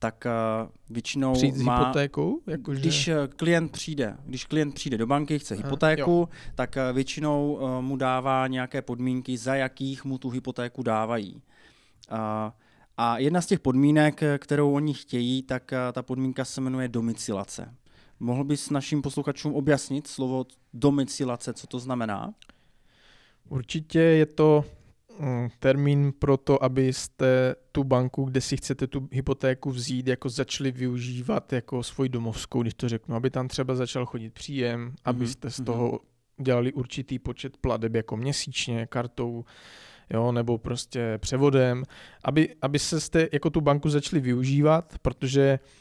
[0.01, 1.79] tak uh, většinou Přijít s má...
[1.79, 2.39] hypotékou?
[2.47, 2.79] Jakože...
[2.79, 6.29] Když uh, klient přijde, když klient přijde do banky, chce Aha, hypotéku, jo.
[6.55, 11.41] tak uh, většinou uh, mu dává nějaké podmínky, za jakých mu tu hypotéku dávají.
[12.11, 12.17] Uh,
[12.97, 16.87] a jedna z těch podmínek, eh, kterou oni chtějí, tak uh, ta podmínka se jmenuje
[16.87, 17.75] domicilace.
[18.19, 22.33] Mohl bys našim posluchačům objasnit slovo domicilace, co to znamená?
[23.49, 24.65] Určitě je to
[25.59, 31.53] termín pro to, abyste tu banku, kde si chcete tu hypotéku vzít, jako začali využívat
[31.53, 35.65] jako svoji domovskou, když to řeknu, aby tam třeba začal chodit příjem, abyste z mhm.
[35.65, 35.99] toho
[36.41, 39.45] dělali určitý počet plateb jako měsíčně, kartou,
[40.09, 41.83] jo, nebo prostě převodem,
[42.23, 45.80] aby, aby se jste jako tu banku začali využívat, protože eh,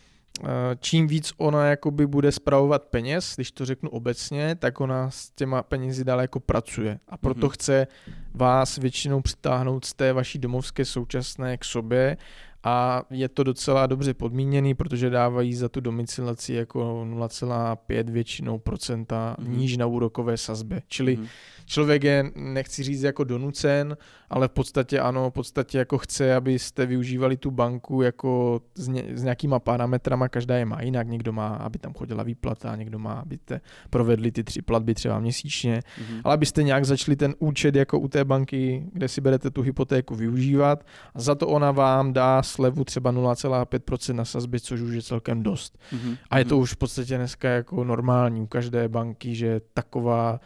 [0.81, 5.63] čím víc ona jakoby bude spravovat peněz, když to řeknu obecně, tak ona s těma
[5.63, 6.99] penězi dále jako pracuje.
[7.09, 7.51] A proto Mhm.
[7.51, 7.87] chce
[8.35, 12.17] vás většinou přitáhnout z té vaší domovské současné k sobě
[12.65, 19.37] a je to docela dobře podmíněný, protože dávají za tu domicilaci jako 0,5 většinou procenta
[19.39, 19.57] Mhm.
[19.59, 20.83] níž na úrokové sazbě.
[20.89, 21.27] Čili Mhm.
[21.71, 23.97] Člověk je, nechci říct jako donucen,
[24.31, 29.05] ale v podstatě ano, v podstatě jako chce, abyste využívali tu banku jako s, ně,
[29.15, 33.13] s nějakýma parametrama, každá je má jinak, někdo má, aby tam chodila výplata, někdo má,
[33.13, 36.21] abyste provedli ty tři platby třeba měsíčně, Mhm.
[36.25, 40.15] ale abyste nějak začali ten účet jako u té banky, kde si berete tu hypotéku
[40.15, 45.03] využívat a za to ona vám dá slevu třeba 0,5% na sazbě, což už je
[45.03, 45.79] celkem dost.
[45.93, 46.17] Mhm.
[46.31, 46.63] A je to Mhm.
[46.63, 50.41] už v podstatě dneska jako normální u každé banky, že taková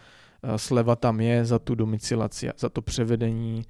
[0.56, 3.62] sleva tam je za tu domicilaci, za to převedení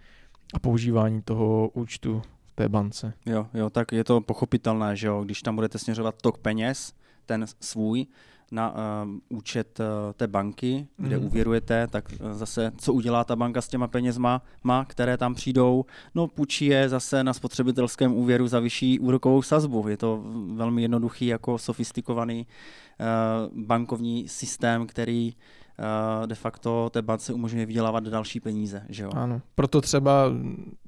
[0.54, 3.12] a používání toho účtu v té bance.
[3.26, 6.92] Jo, jo, tak je to pochopitelné, že jo, když tam budete směřovat tok peněz,
[7.26, 8.06] ten svůj,
[8.52, 11.26] na um, účet uh, té banky, kde Mhm.
[11.26, 15.84] uvěrujete, tak uh, zase co udělá ta banka s těma penězma, má, které tam přijdou?
[16.14, 19.88] No půjčí je zase na spotřebitelském úvěru za vyšší úrokovou sazbu.
[19.88, 22.46] Je to velmi jednoduchý, jako sofistikovaný
[23.00, 25.63] uh, bankovní systém, který uh,
[26.26, 29.10] de facto té bance umožňuje vydělávat další peníze, že jo?
[29.14, 29.40] Ano.
[29.54, 30.30] Proto třeba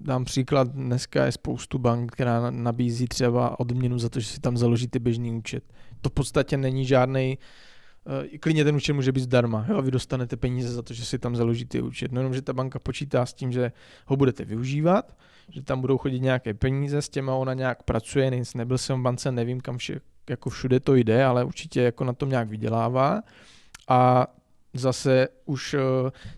[0.01, 4.41] dám příklad, dneska je spoustu bank, která na- nabízí třeba odměnu za to, že si
[4.41, 5.65] tam založíte běžný účet.
[6.01, 7.39] To v podstatě není žádný
[8.41, 9.67] klidně ten účet může být zdarma.
[9.69, 9.83] Jo?
[9.83, 12.13] Vy dostanete peníze za to, že si tam založíte účet.
[12.13, 13.73] No jenom, že ta banka počítá s tím, že
[14.07, 15.17] ho budete využívat,
[15.51, 19.03] že tam budou chodit nějaké peníze, s těma ona nějak pracuje, nic nebyl jsem v
[19.03, 23.23] bance, nevím kam vše, jako všude to jde, ale určitě jako na tom nějak vydělává.
[23.89, 24.27] A
[24.81, 25.81] zase už uh,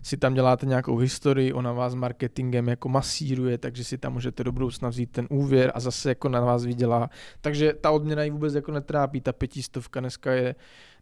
[0.01, 4.51] si tam děláte nějakou historii, ona vás marketingem jako masíruje, takže si tam můžete do
[4.51, 7.09] budoucna vzít ten úvěr a zase jako na vás vydělá.
[7.41, 10.55] Takže ta odměna ji vůbec jako netrápí, ta pětistovka dneska je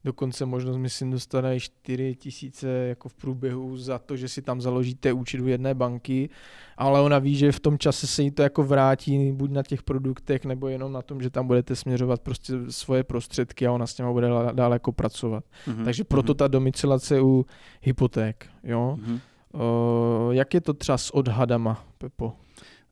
[0.08, 5.14] dokonce možnost, myslím, dostane 4 tisíce jako v průběhu za to, že si tam založíte
[5.14, 6.30] účet u jedné banky,
[6.78, 9.84] ale ona ví, že v tom čase se jí to jako vrátí buď na těch
[9.84, 13.94] produktech, nebo jenom na tom, že tam budete směřovat prostě svoje prostředky a ona s
[13.94, 15.44] těma bude dále jako pracovat.
[15.68, 15.86] Mhm.
[15.86, 17.46] Takže proto ta domicilace u
[17.82, 18.98] hypoték, jo.
[19.00, 19.20] Mhm.
[19.54, 22.34] Uh, jak je to třeba s odhadama, Pepo?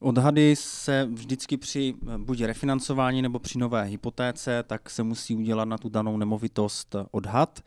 [0.05, 5.77] Odhady se vždycky při buď refinancování nebo při nové hypotéce, tak se musí udělat na
[5.77, 7.59] tu danou nemovitost odhad.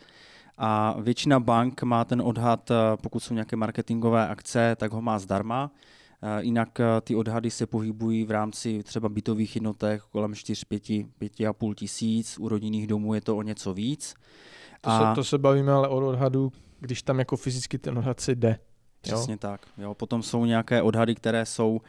[0.59, 2.71] A většina bank má ten odhad,
[3.03, 5.71] pokud jsou nějaké marketingové akce, tak ho má zdarma.
[6.23, 11.75] Eh, Jinak eh, ty odhady se pohybují v rámci třeba bytových jednotek kolem 4-5, 5,5
[11.75, 14.15] tisíc, u rodinných domů je to o něco víc.
[14.81, 18.35] To, se, to se bavíme ale o odhadu, když tam jako fyzicky ten odhad se
[18.35, 18.59] jde.
[19.01, 19.39] Přesně jo.
[19.39, 19.61] tak.
[19.79, 19.95] Jo.
[19.95, 21.81] Potom jsou nějaké odhady, které jsou uh,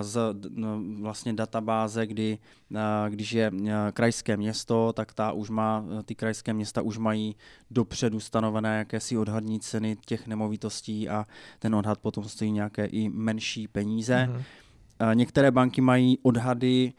[0.00, 2.38] z no, vlastně databáze, kdy
[2.70, 7.36] uh, když je uh, krajské město, tak ta už má, ty krajské města už mají
[7.70, 11.26] dopředu stanovené jakési odhadní ceny těch nemovitostí a
[11.58, 14.26] ten odhad potom stojí nějaké i menší peníze.
[14.26, 14.36] Mhm.
[14.36, 16.92] Uh, Některé banky mají odhady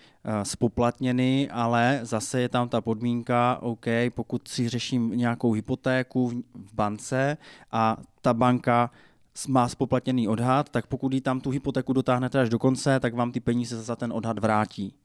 [0.43, 7.37] spoplatněny, ale zase je tam ta podmínka, OK, pokud si řeším nějakou hypotéku v, bance
[7.71, 8.91] a ta banka
[9.47, 13.31] má spoplatněný odhad, tak pokud jí tam tu hypotéku dotáhnete až do konce, tak vám
[13.31, 14.95] ty peníze za ten odhad vrátí.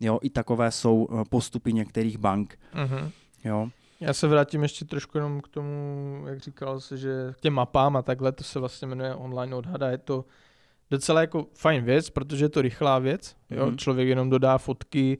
[0.00, 2.58] Jo, i takové jsou uh, postupy některých bank.
[2.74, 3.10] Mhm.
[3.44, 3.68] Jo.
[4.00, 7.96] Já se vrátím ještě trošku jenom k tomu, jak říkal se, že k těm mapám
[7.96, 10.24] a takhle, to se vlastně jmenuje online odhada, je to
[10.90, 13.66] docela jako fajn věc, protože je to rychlá věc, jo?
[13.66, 13.78] Mhm.
[13.78, 15.18] člověk jenom dodá fotky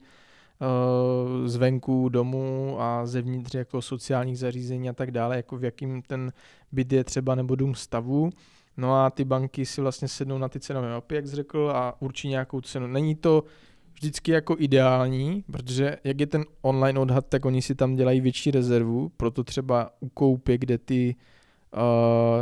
[1.45, 6.33] zvenku domu a zevnitř jako sociálních zařízení a tak dále, jako v jakým ten
[6.71, 8.29] byt je třeba nebo dům stavu.
[8.77, 12.01] No a ty banky si vlastně sednou na ty cenové mapy, jak jsi řekl, a
[12.01, 12.87] určí nějakou cenu.
[12.87, 13.43] Není to
[13.93, 18.51] vždycky jako ideální, protože jak je ten online odhad, tak oni si tam dělají větší
[18.51, 21.34] rezervu, proto třeba u koupě, kde ty uh,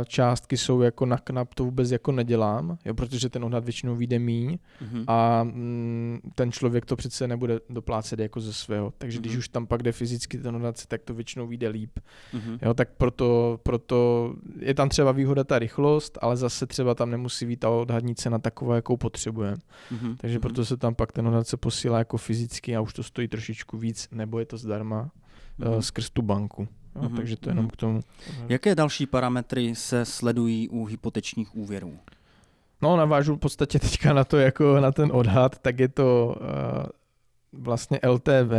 [0.04, 4.18] částky jsou jako na knap, to vůbec jako nedělám, jo, protože ten odhad většinou vyjde
[4.18, 5.04] míň mm-hmm.
[5.06, 8.92] a mm, ten člověk to přece nebude doplácet jako ze svého.
[8.98, 9.20] Takže mm-hmm.
[9.20, 9.38] když mhm.
[9.38, 11.98] už tam pak jde fyzicky ten odhad, tak to většinou vyjde líp.
[12.34, 12.58] Mm-hmm.
[12.62, 17.46] Jo, tak proto, proto je tam třeba výhoda ta rychlost, ale zase třeba tam nemusí
[17.46, 19.56] být ta odhadní cena taková, jakou potřebujeme.
[19.92, 20.16] Mm-hmm.
[20.16, 20.42] Takže mm-hmm.
[20.42, 23.78] proto se tam pak ten odhad se posílá jako fyzicky a už to stojí trošičku
[23.78, 25.10] víc, nebo je to zdarma
[25.60, 25.74] mm-hmm.
[25.74, 26.68] uh, skrz tu banku.
[26.96, 27.16] Jo, mm-hmm.
[27.16, 27.70] Takže to je jenom mhm.
[27.70, 28.00] k tomu.
[28.48, 31.98] Jaké další parametry se sledují u hypotečních úvěrů?
[32.82, 36.86] No, navážu v podstatě teďka na to, jako na ten odhad, tak je to uh,
[37.62, 38.52] vlastně LTV,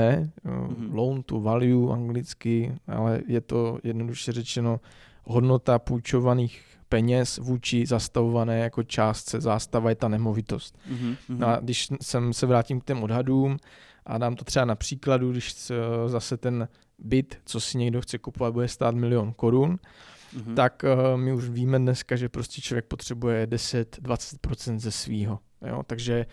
[0.46, 0.94] mm-hmm.
[0.94, 4.80] loan to value anglicky, ale je to jednoduše řečeno
[5.24, 10.78] hodnota půjčovaných peněz vůči zastavované jako částce zástava je ta nemovitost.
[10.92, 11.16] Mm-hmm.
[11.30, 13.58] No a když jsem se vrátím k těm odhadům
[14.06, 15.72] a dám to třeba na příkladu, když
[16.08, 16.68] zase ten
[17.00, 19.80] byt, co si někdo chce kupovat, bude stát milion korun,
[20.36, 20.54] mm-hmm.
[20.56, 25.40] tak uh, my už víme dneska, že prostě člověk potřebuje 10-20% ze svýho.
[25.68, 25.84] Jo?
[25.88, 26.26] Takže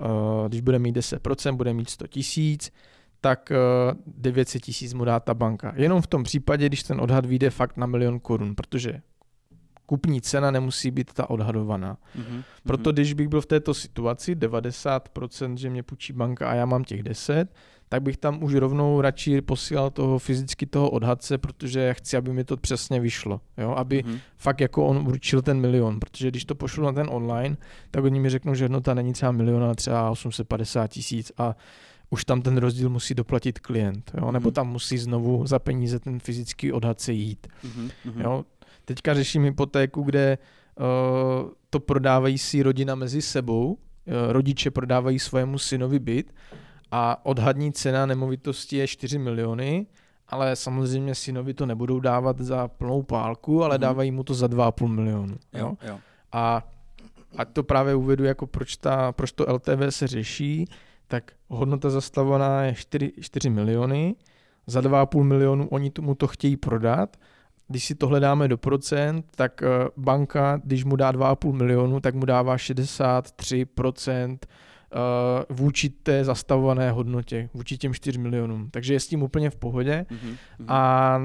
[0.00, 2.72] uh, když bude mít 10%, bude mít 100 tisíc,
[3.20, 3.56] tak uh,
[3.90, 5.72] eh, 900 tisíc mu dá ta banka.
[5.76, 9.00] Jenom v tom případě, když ten odhad vyjde fakt na milion korun, protože
[9.86, 11.98] kupní cena nemusí být ta odhadovaná.
[12.18, 12.42] Mm-hmm.
[12.62, 16.84] Proto když bych byl v této situaci, 90%, že mě půjčí banka a já mám
[16.84, 17.54] těch 10,
[17.88, 22.32] tak bych tam už rovnou radši posílal toho fyzicky toho odhadce, protože já chci, aby
[22.32, 23.70] mi to přesně vyšlo, jo?
[23.70, 24.18] aby mm-hmm.
[24.36, 27.56] fakt jako on určil ten milion, protože když to pošlu na ten online,
[27.90, 31.56] tak oni mi řeknou, že hodnota není třeba milion, ale třeba 850 tisíc a
[32.10, 34.32] už tam ten rozdíl musí doplatit klient, jo?
[34.32, 34.54] nebo mhm.
[34.54, 37.46] tam musí znovu za peníze ten fyzický odhadce jít.
[37.64, 38.20] Mm-hmm.
[38.20, 38.44] Jo?
[38.84, 40.38] Teďka řeším hypotéku, kde
[40.78, 43.78] uh, to prodávají si rodina mezi sebou, uh,
[44.28, 46.32] rodiče prodávají svému synovi byt
[46.90, 49.86] a odhadní cena nemovitosti je 4 miliony,
[50.28, 53.80] ale samozřejmě synovi to nebudou dávat za plnou pálku, ale mm.
[53.80, 55.36] dávají mu to za 2,5 milionu.
[55.52, 55.66] Jo?
[55.66, 55.98] Jo, jo.
[56.32, 56.62] A,
[57.36, 60.64] a to právě uvedu, jako proč, ta, proč to LTV se řeší,
[61.08, 64.14] tak hodnota zastavovaná je 4, 4 miliony,
[64.66, 67.16] za 2,5 milionu oni tomu to chtějí prodat,
[67.68, 72.14] když si to hledáme do procent, tak eh, banka, když mu dá 2,5 milionu, tak
[72.14, 74.36] mu dává 63% uh,
[75.50, 78.68] vůči té zastavované hodnotě, vůči těm 4 milionům.
[78.70, 80.64] Takže je s tím úplně v pohodě mm-hmm.
[80.68, 81.22] a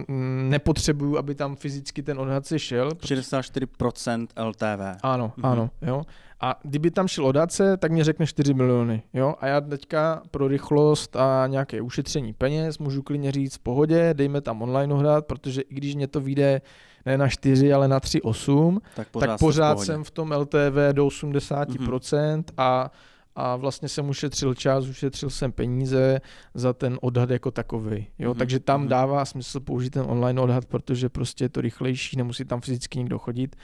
[0.49, 2.89] nepotřebuju, aby tam fyzicky ten odhad se šel.
[2.89, 4.99] 64% LTV.
[5.03, 5.51] Ano, mm-hmm.
[5.51, 6.03] ano, jo.
[6.43, 9.03] A kdyby tam šel odace, tak mě řekne 4 miliony.
[9.13, 9.35] Jo?
[9.39, 14.41] A já teďka pro rychlost a nějaké ušetření peněz můžu klidně říct v pohodě, dejme
[14.41, 16.61] tam online odhad, protože i když mě to vyjde
[17.05, 20.75] ne na 4, ale na 3,8, tak pořád, tak pořád v jsem v tom LTV
[20.91, 22.43] do 80% mm-hmm.
[22.57, 22.91] a
[23.35, 26.21] a vlastně jsem ušetřil čas, ušetřil jsem peníze
[26.53, 28.07] za ten odhad jako takový.
[28.19, 28.33] Jo?
[28.33, 28.37] Mm-hmm.
[28.37, 28.89] Takže tam mm-hmm.
[28.89, 33.19] dává smysl použít ten online odhad, protože prostě je to rychlejší, nemusí tam fyzicky někdo
[33.19, 33.55] chodit.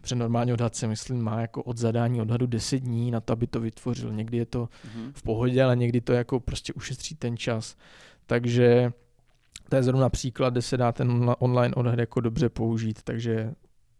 [0.00, 3.46] Protože normální odhad se myslím má jako od zadání odhadu 10 dní na to, aby
[3.46, 4.12] to vytvořil.
[4.12, 5.12] Někdy je to mm-hmm.
[5.14, 7.76] v pohodě, ale někdy to jako prostě ušetří ten čas.
[8.26, 8.92] Takže
[9.68, 13.02] to je zrovna příklad, kde se dá ten online odhad jako dobře použít.
[13.02, 13.52] Takže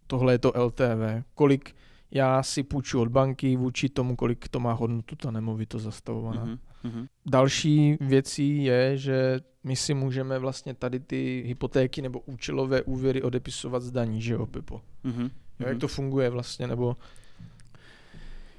[0.06, 1.24] tohle je to LTV.
[1.34, 1.74] Kolik
[2.14, 6.46] já si půjču od banky vůči tomu, kolik to má hodnotu ta nemovitost zastavovaná.
[6.46, 7.06] Mm-hmm.
[7.26, 13.82] Další věcí je, že my si můžeme vlastně tady ty hypotéky nebo účelové úvěry odepisovat
[13.82, 14.82] z daní, že jo, Pipo?
[15.04, 15.30] Mm-hmm.
[15.60, 15.80] Jo, jak mhm.
[15.80, 16.96] to funguje vlastně, nebo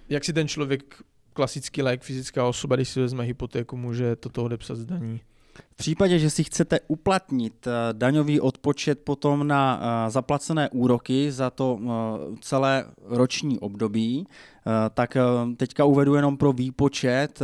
[0.10, 1.02] jak si ten člověk,
[1.34, 5.22] klasický lék, fyzická osoba, když si vezme hypotéku, může toto odepsat z daní?
[5.72, 11.50] V případě, že si chcete uplatnit eh, daňový odpočet potom na eh, zaplacené úroky za
[11.50, 11.90] to eh,
[12.42, 14.28] celé roční období,
[14.94, 15.18] tak
[15.58, 17.40] teďka uvedu jenom pro výpočet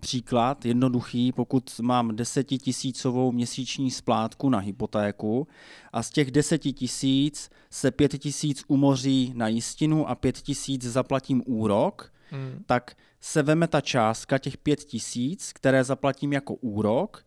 [0.00, 5.48] příklad jednoduchý, pokud mám desetitisícovou měsíční splátku na hypotéku
[5.92, 11.42] a z těch deseti tisíc se pět tisíc umoří na jistinu a pět tisíc zaplatím
[11.46, 12.62] úrok, hmm.
[12.66, 17.24] tak se veme ta částka těch pět tisíc, které zaplatím jako úrok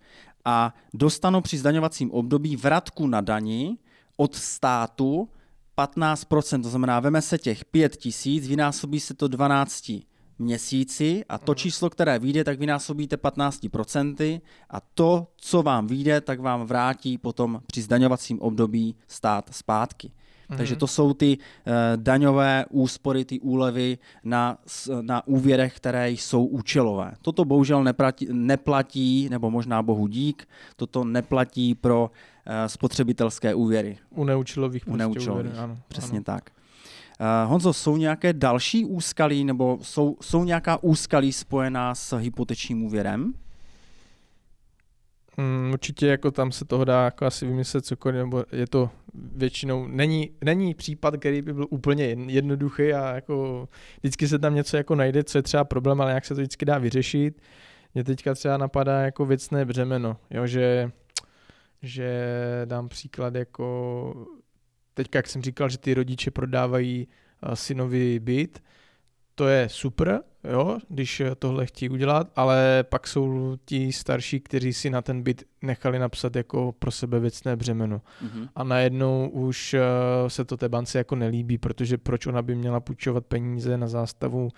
[0.49, 3.77] a dostanu při zdaňovacím období vratku na dani
[4.15, 5.29] od státu
[5.77, 9.91] 15%, to znamená, veme se těch 5 tisíc, vynásobí se to 12
[10.39, 11.55] měsíci a to mhm.
[11.55, 17.62] číslo, které vyjde, tak vynásobíte 15% a to, co vám vyjde, tak vám vrátí potom
[17.65, 20.12] při zdaňovacím období stát zpátky.
[20.49, 20.57] Mm-hmm.
[20.57, 24.57] Takže to jsou ty uh, daňové úspory, ty úlevy na,
[25.01, 27.13] na úvěrech, které jsou účelové.
[27.21, 33.97] Toto bohužel neplatí, neplatí, nebo možná bohu dík, toto neplatí pro uh, spotřebitelské úvěry.
[34.09, 35.78] U neúčelových, U neúčelových úvěry, ano.
[35.88, 36.24] Přesně ano.
[36.24, 36.49] tak.
[37.19, 43.34] Uh, Honzo, jsou nějaké další úskalí nebo jsou, jsou nějaká úskalí spojená s hypotečním úvěrem?
[45.38, 49.88] Mm, určitě jako tam se toho dá jako asi vymyslet cokoliv, nebo je to většinou,
[49.88, 53.67] není, není případ, který by byl úplně jednoduchý a jako
[53.99, 56.65] vždycky se tam něco jako najde, co je třeba problém, ale jak se to vždycky
[56.65, 57.41] dá vyřešit.
[57.93, 60.91] Mě teďka třeba napadá jako věcné břemeno, jo, že,
[61.81, 62.31] že
[62.65, 64.27] dám příklad jako
[64.93, 67.07] teďka, jak jsem říkal, že ty rodiče prodávají
[67.47, 68.63] uh, synovi byt,
[69.35, 70.21] to je super,
[70.52, 75.43] jo, když tohle chtějí udělat, ale pak jsou ti starší, kteří si na ten byt
[75.62, 77.98] nechali napsat jako pro sebe věcné břemeno.
[77.98, 78.50] Mm-hmm.
[78.56, 82.80] A najednou už uh, se to té bance jako nelíbí, protože proč ona by měla
[82.80, 84.50] půjčovat peníze na zástavu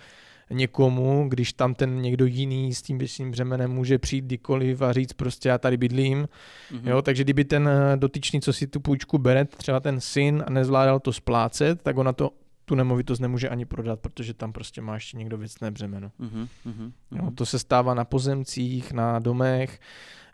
[0.50, 5.12] někomu, když tam ten někdo jiný s tím věčným břemenem může přijít kdykoliv a říct
[5.12, 6.28] prostě já tady bydlím.
[6.72, 6.88] Mm-hmm.
[6.88, 10.50] Jo, takže kdyby ten eh, dotyčný, co si tu půjčku bere, třeba ten syn a
[10.50, 12.30] nezvládal to splácet, tak ona to
[12.70, 16.10] tu nemovitost nemůže ani prodat, protože tam prostě má ještě někdo věcné břemeno.
[16.20, 16.92] Mm-hmm, mm-hmm.
[17.10, 19.80] Jo, to se stává na pozemcích, na domech,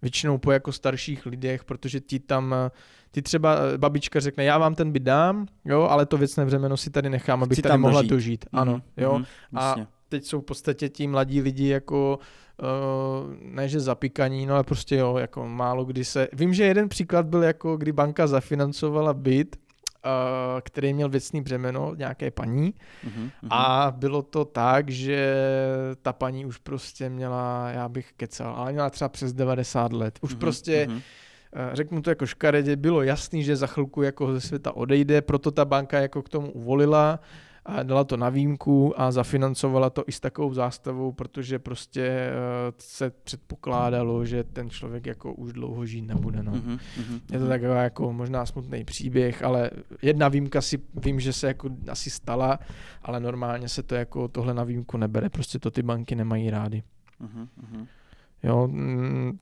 [0.02, 2.54] většinou po jako starších lidech, protože ti tam,
[3.10, 6.76] ty třeba eh, babička řekne, já vám ten byt dám, jo, ale to věcné břemeno
[6.76, 8.10] si tady nechám, abych Chci tady mohla dožít.
[8.10, 8.44] dožít.
[8.44, 9.12] Mm-hmm, ano, jo.
[9.12, 9.76] Mm-hmm, a
[10.08, 12.18] teď jsou v podstatě ti mladí lidi jako
[12.62, 16.28] Uh, ne, že zapíkaní, no ale prostě jo, jako málo kdy se...
[16.32, 19.65] Vím, že jeden příklad byl jako, kdy banka zafinancovala byt Eh,
[20.60, 22.74] který měl věcný břemeno nějaké paní
[23.06, 23.30] uh-huh.
[23.50, 25.34] a bylo to tak, že
[26.02, 30.18] ta paní už prostě měla, já bych kecal, ale měla třeba přes 90 let.
[30.22, 31.02] Už uh-huh, prostě uh-huh
[31.72, 35.64] řeknu to jako škaredě, bylo jasný, že za chvilku jako ze světa odejde, proto ta
[35.64, 37.20] banka jako k tomu uvolila
[37.82, 42.32] dala to na výjimku a zafinancovala to i s takovou zástavou, protože prostě eh,
[42.78, 46.42] se předpokládalo, že ten člověk jako už dlouho žít nebude.
[46.42, 46.52] No.
[46.52, 46.78] Mm-hmm,
[47.32, 47.48] Je to mhm.
[47.48, 49.70] taková jako možná smutný příběh, ale
[50.02, 52.58] jedna výjimka si vím, že se jako asi stala,
[53.02, 56.82] ale normálně se to jako tohle na výjimku nebere, prostě to ty banky nemají rády.
[57.20, 57.86] Mm-hmm.
[58.42, 59.38] Jo, mm,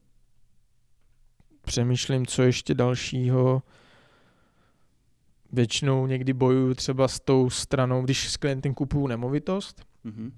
[1.65, 3.63] přemýšlím, co ještě dalšího
[5.55, 10.31] většinou někdy bojuju třeba s tou stranou, když s klientem kupuju nemovitost mm-hmm.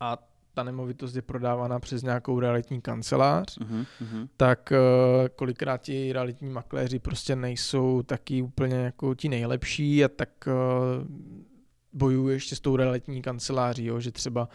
[0.00, 0.18] a
[0.54, 4.28] ta nemovitost je prodávána přes nějakou realitní kancelář, mm-hmm.
[4.36, 10.28] tak uh, kolikrát ti realitní makléři prostě nejsou taky úplně jako ti nejlepší a tak
[10.46, 11.06] uh,
[11.92, 14.48] bojuju ještě s tou realitní kanceláří, jo, že třeba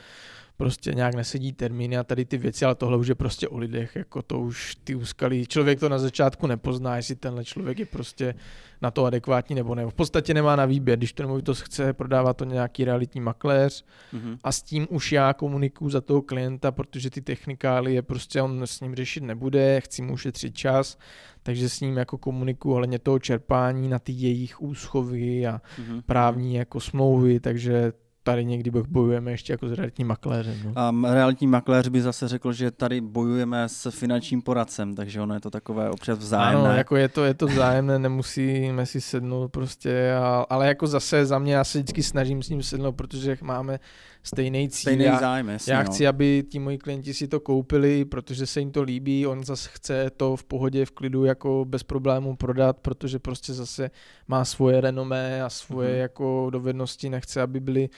[0.57, 3.95] prostě nějak nesedí termíny a tady ty věci, ale tohle už je prostě o lidech,
[3.95, 5.45] jako to už ty úskalí.
[5.45, 8.35] Člověk to na začátku nepozná, jestli tenhle člověk je prostě
[8.81, 9.85] na to adekvátní nebo ne.
[9.85, 14.37] V podstatě nemá na výběr, když to nemovitost chce, prodává to nějaký realitní makléř mm-hmm.
[14.43, 18.61] a s tím už já komunikuju za toho klienta, protože ty technikály je prostě on
[18.63, 20.97] s ním řešit nebude, chci mu ušetřit čas,
[21.43, 26.01] takže s ním jako komunikuju ohledně toho čerpání na ty jejich úschovy a mm-hmm.
[26.05, 27.93] právní jako smlouvy, takže
[28.25, 30.55] tady někdy bojujeme ještě jako s realitním makléřem.
[30.65, 30.71] No.
[30.75, 35.39] A realitní makléř by zase řekl, že tady bojujeme s finančním poradcem, takže ono je
[35.39, 36.69] to takové občas vzájemné.
[36.69, 41.25] Ano, jako je to, je to vzájemné, nemusíme si sednout prostě, a, ale jako zase
[41.25, 43.79] za mě já se vždycky snažím s ním sednout, protože máme
[44.27, 44.81] stejný cíl.
[44.81, 46.09] Stejný já, zájem, jasně, Já chci, no.
[46.09, 50.09] aby ti moji klienti si to koupili, protože se jim to líbí, on zase chce
[50.17, 53.91] to v pohodě, v klidu jako bez problémů prodat, protože prostě zase
[54.27, 56.01] má svoje renomé a svoje mm-hmm.
[56.01, 57.89] jako dovednosti, nechce, aby byly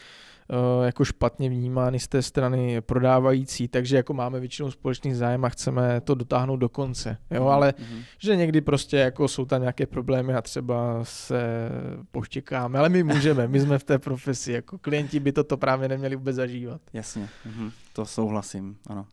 [0.86, 6.02] jako špatně vnímány z té strany prodávající, takže jako máme většinou společný zájem a chceme
[6.02, 7.50] to dotáhnout do konce, jo, mm-hmm.
[7.50, 8.04] ale mm-hmm.
[8.20, 11.70] že někdy prostě jako jsou tam nějaké problémy a třeba se
[12.12, 16.16] poštěkáme, ale my můžeme, my jsme v té profesi, jako klienti by toto právě neměli
[16.16, 16.82] vůbec zažívat.
[16.94, 17.72] Jasně, mm-hmm.
[17.94, 19.06] to souhlasím, ano.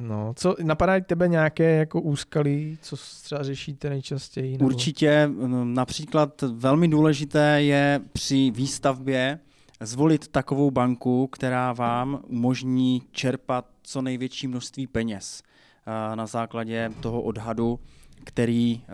[0.00, 4.52] No, co napadá tebe nějaké jako úskalí, co třeba řešíte nejčastěji?
[4.52, 4.64] Nebo?
[4.64, 5.30] Určitě,
[5.64, 9.38] například velmi důležité je při výstavbě
[9.80, 17.22] zvolit takovou banku, která vám umožní čerpat co největší množství peněz eh, na základě toho
[17.22, 17.80] odhadu,
[18.24, 18.92] který eh,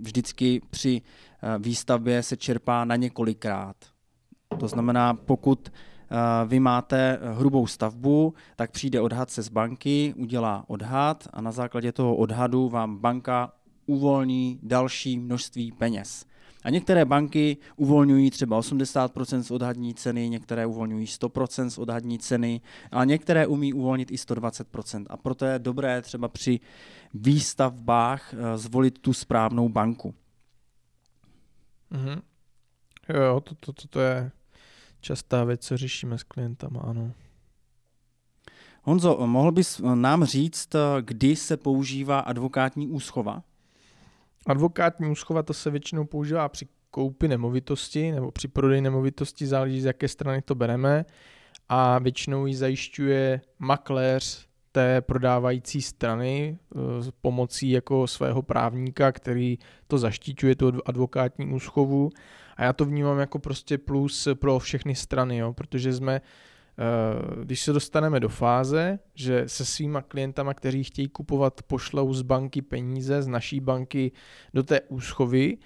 [0.00, 3.76] vždycky při eh, výstavbě se čerpá na několikrát.
[4.58, 5.72] To znamená, pokud
[6.46, 11.92] vy máte hrubou stavbu, tak přijde odhad se z banky, udělá odhad a na základě
[11.92, 13.52] toho odhadu vám banka
[13.86, 16.26] uvolní další množství peněz.
[16.64, 22.60] A některé banky uvolňují třeba 80% z odhadní ceny, některé uvolňují 100% z odhadní ceny,
[22.90, 25.06] a některé umí uvolnit i 120%.
[25.10, 26.60] A proto je dobré třeba při
[27.14, 30.14] výstavbách eh, zvolit tu správnou banku.
[31.92, 32.22] Mm-hmm.
[33.08, 34.30] Jo, to, to, to, to je
[35.00, 37.12] častá věc, co řešíme s klientama, ano.
[38.82, 40.68] Honzo, mohl bys nám říct,
[41.00, 43.42] kdy se používá advokátní úschova?
[44.46, 49.84] Advokátní úschova to se většinou používá při koupi nemovitosti nebo při prodeji nemovitosti, záleží z
[49.84, 51.04] jaké strany to bereme
[51.68, 56.58] a většinou ji zajišťuje makléř té prodávající strany
[57.00, 62.10] s eh, pomocí jako svého právníka, který to zaštiťuje, tu advokátní úschovu.
[62.56, 66.20] A já to vnímám jako prostě plus pro všechny strany, jo, protože jsme,
[67.44, 72.62] když se dostaneme do fáze, že se svýma klientama, kteří chtějí kupovat, pošlou z banky
[72.62, 74.12] peníze, z naší banky
[74.54, 75.58] do té úschovy,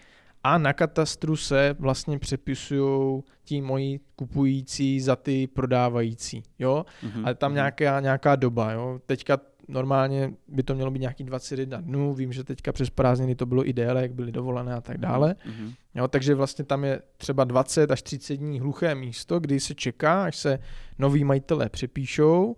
[0.47, 7.25] a na katastru se vlastně přepisují ti moji kupující za ty prodávající, jo, mm-hmm.
[7.25, 7.55] ale tam mm-hmm.
[7.55, 9.39] nějaká, nějaká doba, jo, teďka
[9.69, 13.69] normálně by to mělo být nějaký 21 dnů, vím, že teďka přes prázdniny to bylo
[13.69, 15.75] i déle, jak byly dovolené a tak dále, mm-hmm.
[15.95, 20.25] jo, takže vlastně tam je třeba 20 až 30 dní hluché místo, kdy se čeká,
[20.25, 20.59] až se
[20.99, 22.57] noví majitelé přepíšou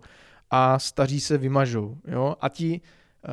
[0.51, 2.81] a staří se vymažou, jo, a ti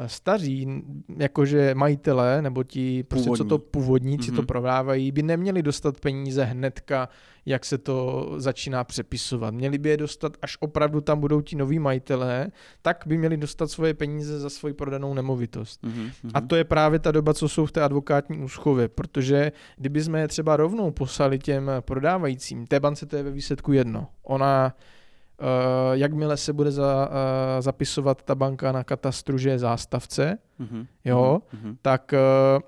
[0.06, 0.82] staří,
[1.18, 3.38] jakože majitelé, nebo ti, prostě původní.
[3.38, 4.24] co to původní, mm-hmm.
[4.24, 4.46] co to mhm.
[4.46, 7.08] prodávají, by neměli dostat peníze hnedka,
[7.46, 9.54] jak se to začíná přepisovat.
[9.54, 12.48] Měli by je dostat, až opravdu tam budou ti noví majitelé,
[12.82, 15.84] tak by měli dostat svoje peníze za svoji prodanou nemovitost.
[15.84, 16.30] Mm-hmm.
[16.34, 20.20] A to je právě ta doba, co jsou v té advokátní úschově, protože kdyby jsme
[20.20, 24.08] je třeba rovnou poslali těm prodávajícím, té bance to je ve výsledku jedno.
[24.22, 24.74] Ona
[25.40, 27.14] Uh, jakmile se bude za, uh,
[27.60, 30.86] zapisovat ta banka na katastru, že je zástavce, mm-hmm.
[31.04, 31.76] jo, mm-hmm.
[31.82, 32.14] tak
[32.56, 32.62] uh,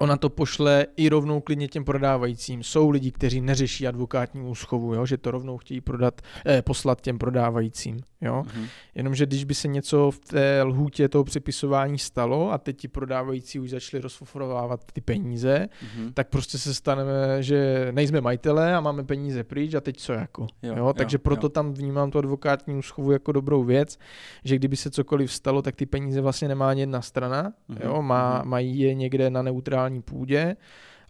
[0.00, 2.62] ona to pošle i rovnou klidně těm prodávajícím.
[2.62, 7.18] Jsou lidi, kteří neřeší advokátní úschovu, jo, že to rovnou chtějí prodat, eh, poslat těm
[7.18, 8.00] prodávajícím.
[8.24, 8.42] Jo?
[8.46, 8.66] Mm-hmm.
[8.94, 13.60] Jenomže když by se něco v té lhůtě toho přepisování stalo a teď ti prodávající
[13.60, 16.12] už začali rozfoforovávat ty peníze, mm-hmm.
[16.14, 20.46] tak prostě se staneme, že nejsme majitelé a máme peníze pryč a teď co jako.
[20.62, 20.92] Jo, jo?
[20.92, 21.48] Takže jo, proto jo.
[21.48, 23.98] tam vnímám tu advokátní úschovu jako dobrou věc,
[24.44, 27.84] že kdyby se cokoliv stalo, tak ty peníze vlastně nemá ani jedna strana, mm-hmm.
[27.84, 28.02] jo?
[28.02, 28.48] Má, mm-hmm.
[28.48, 30.56] mají je někde na neutrální půdě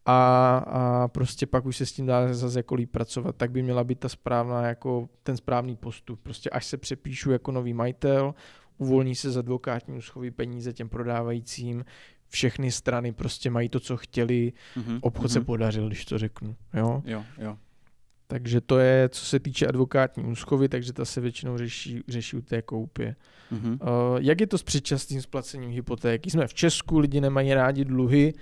[0.07, 3.63] a, a prostě pak už se s tím dá zase jako líp pracovat, tak by
[3.63, 6.21] měla být ta správná, jako ten správný postup.
[6.23, 8.35] Prostě až se přepíšu jako nový majitel,
[8.79, 11.85] uvolní se z advokátní úschovy peníze těm prodávajícím,
[12.29, 15.33] všechny strany prostě mají to, co chtěli, mm-hmm, obchod mm-hmm.
[15.33, 16.57] se podařil, když to řeknu.
[16.75, 17.25] Jo, jo.
[17.39, 17.59] jo.
[18.27, 22.41] Takže to je, co se týče advokátní úschovy, takže ta se většinou řeší, řeší u
[22.41, 23.17] té koupě.
[23.53, 23.73] Mm-hmm.
[23.73, 26.31] Uh, jak je to s předčasným splacením hypotéky?
[26.31, 28.33] Jsme v Česku, lidi nemají rádi dluhy,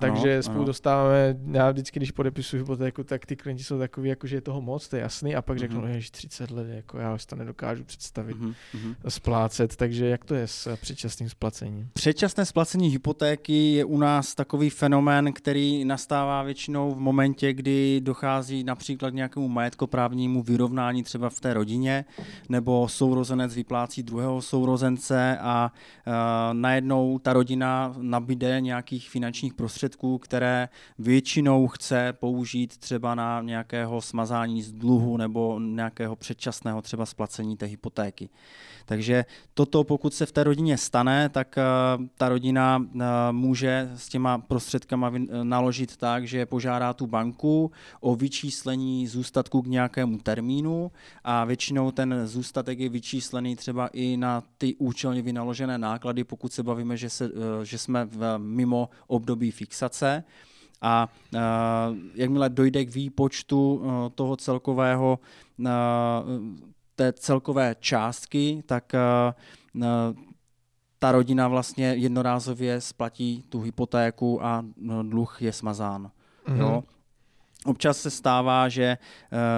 [0.00, 0.66] takže ano, spolu ano.
[0.66, 4.60] dostáváme, já vždycky, když podepisuji hypotéku, tak ty klienti jsou takový, jako, že je toho
[4.60, 5.60] moc, to je jasný, a pak mm-hmm.
[5.60, 8.94] řeknou, že 30 let, jako já už to nedokážu představit, mm-hmm.
[9.08, 11.90] splácet, takže jak to je s předčasným splacením?
[11.92, 18.64] Předčasné splacení hypotéky je u nás takový fenomén, který nastává většinou v momentě, kdy dochází
[18.64, 22.04] například k nějakému majetkoprávnímu vyrovnání třeba v té rodině,
[22.48, 25.72] nebo sourozenec vyplácí druhého sourozence a
[26.06, 26.12] uh,
[26.52, 30.68] najednou ta rodina nabíde nějakých finančních prostředků, prostředků, které
[30.98, 37.66] většinou chce použít třeba na nějakého smazání z dluhu nebo nějakého předčasného třeba splacení té
[37.66, 38.28] hypotéky.
[38.90, 39.24] Takže
[39.54, 41.62] toto, pokud se v té rodině stane, tak eh,
[42.18, 45.12] ta rodina eh, může s těma prostředkama
[45.42, 47.70] naložit tak, že požádá tu banku
[48.00, 50.90] o vyčíslení zůstatku k nějakému termínu
[51.24, 56.62] a většinou ten zůstatek je vyčíslený třeba i na ty účelně vynaložené náklady, pokud se
[56.62, 60.24] bavíme, že, se, eh, že jsme v, mimo období fixace.
[60.82, 61.40] A uh,
[62.14, 65.18] jakmile dojde k výpočtu uh, toho celkového
[65.58, 65.66] uh,
[67.00, 68.92] té celkové částky, tak
[69.74, 69.88] uh,
[70.98, 74.64] ta rodina vlastně jednorázově splatí tu hypotéku a
[75.02, 76.10] dluh je smazán.
[76.46, 76.56] Mm-hmm.
[76.56, 76.84] Jo?
[77.64, 78.98] Občas se stává, že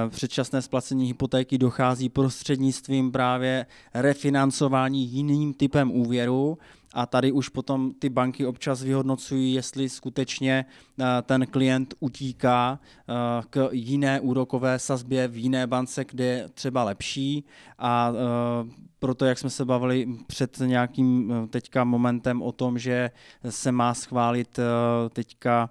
[0.09, 6.59] předčasné splacení hypotéky dochází prostřednictvím právě refinancování jiným typem úvěru,
[6.95, 10.65] a tady už potom ty banky občas vyhodnocují, jestli skutečně
[11.01, 13.13] eh, ten klient utíká eh,
[13.51, 17.45] k jiné úrokové sazbě v jiné bance, kde je třeba lepší.
[17.79, 23.11] A eh, proto, jak jsme se bavili před nějakým teďka momentem o tom, že
[23.49, 24.59] se má schválit
[25.13, 25.71] teďka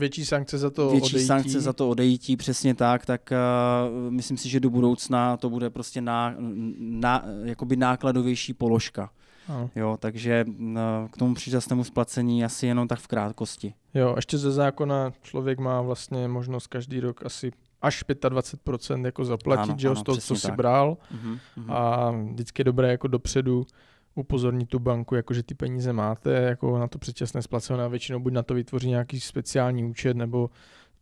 [0.00, 1.26] Větší sankce za to Větší odejítí.
[1.26, 5.70] sankce za to odejítí, přesně tak, tak uh, myslím si, že do budoucna to bude
[5.70, 6.34] prostě ná,
[6.78, 9.10] ná, jakoby nákladovější položka.
[9.48, 9.70] Ano.
[9.76, 10.78] Jo, takže uh,
[11.10, 13.74] k tomu předčasnému splacení asi jenom tak v krátkosti.
[13.94, 19.70] Jo, ještě ze zákona člověk má vlastně možnost každý rok asi až 25% jako zaplatit,
[19.70, 20.42] ano, že jo, z toho, co tak.
[20.42, 20.96] si bral.
[21.14, 21.72] Uh-huh, uh-huh.
[21.72, 23.66] A vždycky je dobré jako dopředu
[24.14, 28.20] upozornit tu banku, jako že ty peníze máte, jako na to předčasné splacení a většinou
[28.20, 30.50] buď na to vytvoří nějaký speciální účet, nebo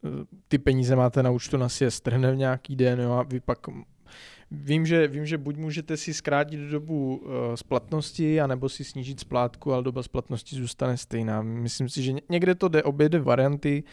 [0.04, 0.08] eh,
[0.48, 3.40] ty peníze máte na účtu, na si je strhne v nějaký den jo, a vy
[3.40, 3.58] pak
[4.50, 9.72] Vím že, vím, že buď můžete si zkrátit dobu uh, splatnosti, anebo si snížit splátku,
[9.72, 11.42] ale doba splatnosti zůstane stejná.
[11.42, 13.84] Myslím si, že někde to jde obě dvě varianty,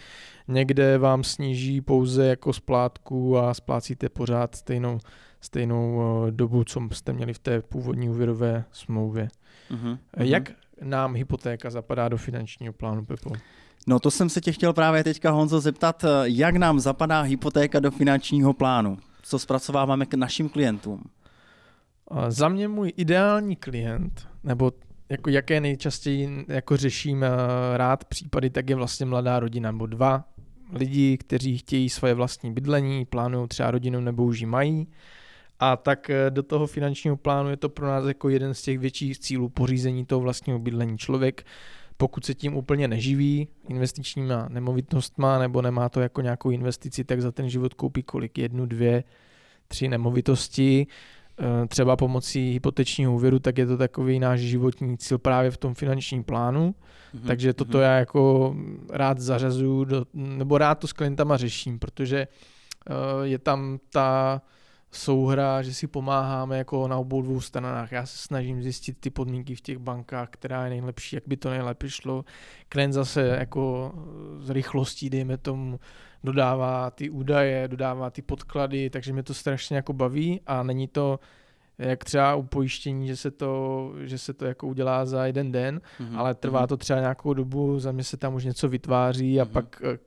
[0.48, 5.00] někde vám sníží pouze jako splátku a splácíte pořád stejnou
[5.46, 9.28] stejnou uh, dobu, co jste měli v té původní úvěrové smlouvě.
[9.72, 9.98] Uh-huh.
[10.18, 13.34] Jak nám hypotéka zapadá do finančního plánu, Pepo?
[13.88, 17.92] No to jsem se tě chtěl právě teďka, Honzo, zeptat, jak nám zapadá hypotéka do
[17.92, 18.98] finančního plánu?
[19.22, 21.04] Co zpracováváme k našim klientům?
[22.28, 24.72] Za mě můj ideální klient, nebo
[25.10, 27.26] jako jaké nejčastěji jako řeším
[27.76, 30.24] rád případy, tak je vlastně mladá rodina nebo dva
[30.74, 34.88] lidi, kteří chtějí svoje vlastní bydlení, plánují třeba rodinu nebo už ji mají.
[35.60, 38.80] A tak eh, do toho finančního plánu je to pro nás jako jeden z těch
[38.80, 40.98] větších cílů pořízení toho vlastního bydlení.
[40.98, 41.46] Člověk,
[41.98, 47.32] pokud se tím úplně neživí investičníma nemovitostma nebo nemá to jako nějakou investici, tak za
[47.32, 48.38] ten život koupí kolik?
[48.38, 49.04] Jednu, dvě,
[49.68, 50.88] tři nemovitosti
[51.40, 55.74] Eh, třeba pomocí hypotečního úvěru, tak je to takový náš životní cíl právě v tom
[55.74, 56.76] finančním plánu.
[56.76, 57.28] Mm-hmm.
[57.28, 57.82] Takže toto mm-hmm.
[57.82, 58.56] já jako
[58.90, 62.28] rád zařazuju, do, nebo rád to s klientama řeším, protože
[62.90, 64.42] uh, je tam ta
[64.92, 67.92] souhra, že si pomáháme jako na obou dvou stranách.
[67.92, 71.50] Já se snažím zjistit ty podmínky v těch bankách, která je nejlepší, jak by to
[71.50, 72.26] nejlépe šlo.
[72.70, 73.94] Klient zase jako
[74.40, 75.80] z rychlostí, dejme tomu,
[76.24, 81.20] dodává ty údaje, dodává ty podklady, takže mě to strašně jako baví a není to
[81.78, 85.82] jak třeba u pojištění, že se to, že se to jako udělá za jeden den,
[86.00, 86.18] mm-hmm.
[86.18, 86.68] ale trvá mhm.
[86.68, 89.52] to třeba nějakou dobu, za mě se tam už něco vytváří a mm-hmm.
[89.52, 89.98] pak eh,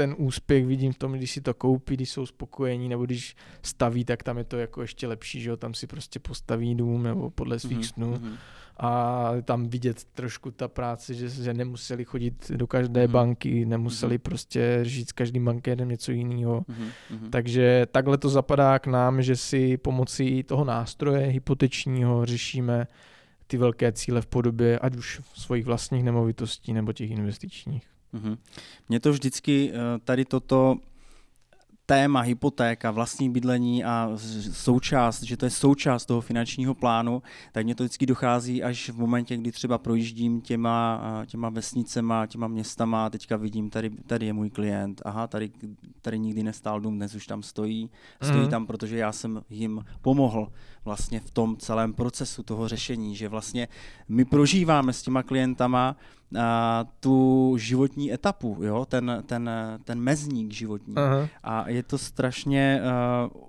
[0.00, 4.04] ten úspěch vidím v tom, když si to koupí, když jsou spokojení, nebo když staví,
[4.04, 7.30] tak tam je to jako ještě lepší, že jo, tam si prostě postaví dům nebo
[7.30, 7.94] podle svých mm-hmm.
[7.94, 8.14] snů.
[8.14, 8.36] Mm-hmm
[8.82, 13.10] a tam vidět trošku ta práce, že, že nemuseli chodit do každé mm-hmm.
[13.10, 14.22] banky, nemuseli mm-hmm.
[14.22, 16.60] prostě žít s každým bankénem něco jiného.
[16.60, 17.30] Mm-hmm.
[17.30, 22.86] Takže takhle to zapadá k nám, že si pomocí toho nástroje hypotečního řešíme
[23.46, 27.90] ty velké cíle v podobě ať už svých vlastních nemovitostí nebo těch investičních.
[28.14, 28.38] Mm-hmm.
[28.88, 30.76] Mě to vždycky eh, tady toto
[31.90, 34.10] téma hypotéka, vlastní bydlení a
[34.52, 38.98] součást, že to je součást toho finančního plánu, tak mě to vždycky dochází až v
[38.98, 44.50] momentě, kdy třeba projíždím těma, těma vesnicema, těma městama, teďka vidím, tady, tady je můj
[44.50, 45.50] klient, aha, tady,
[46.02, 47.90] tady nikdy nestál dům, dnes už tam stojí,
[48.22, 48.50] stojí mm.
[48.50, 50.52] tam, protože já jsem jim pomohl
[50.84, 53.68] vlastně v tom celém procesu toho řešení, že vlastně
[54.08, 55.96] my prožíváme s těma klientama
[56.38, 58.84] a, tu životní etapu, jo?
[58.84, 59.50] Ten, ten,
[59.84, 60.94] ten mezník životní.
[60.96, 61.28] Aha.
[61.42, 63.42] A je to strašně uh,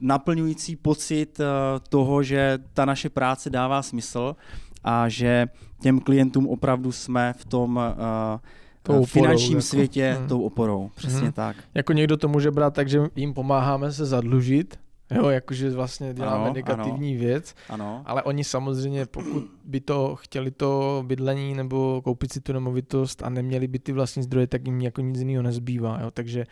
[0.00, 1.46] naplňující pocit uh,
[1.88, 4.36] toho, že ta naše práce dává smysl
[4.84, 5.46] a že
[5.80, 8.40] těm klientům opravdu jsme v tom uh,
[8.82, 10.28] tou oporou, finančním jako, světě hmm.
[10.28, 10.90] tou oporou.
[10.94, 11.32] Přesně hmm.
[11.32, 11.56] tak.
[11.74, 14.78] Jako někdo to může brát tak, že jim pomáháme se zadlužit,
[15.14, 18.02] Jo, jakože vlastně děláme ano, negativní ano, věc, ano.
[18.04, 23.28] ale oni samozřejmě, pokud by to chtěli to bydlení nebo koupit si tu nemovitost a
[23.28, 25.98] neměli by ty vlastní zdroje, tak jim jako nic jiného nezbývá.
[26.00, 26.10] Jo.
[26.10, 26.46] Takže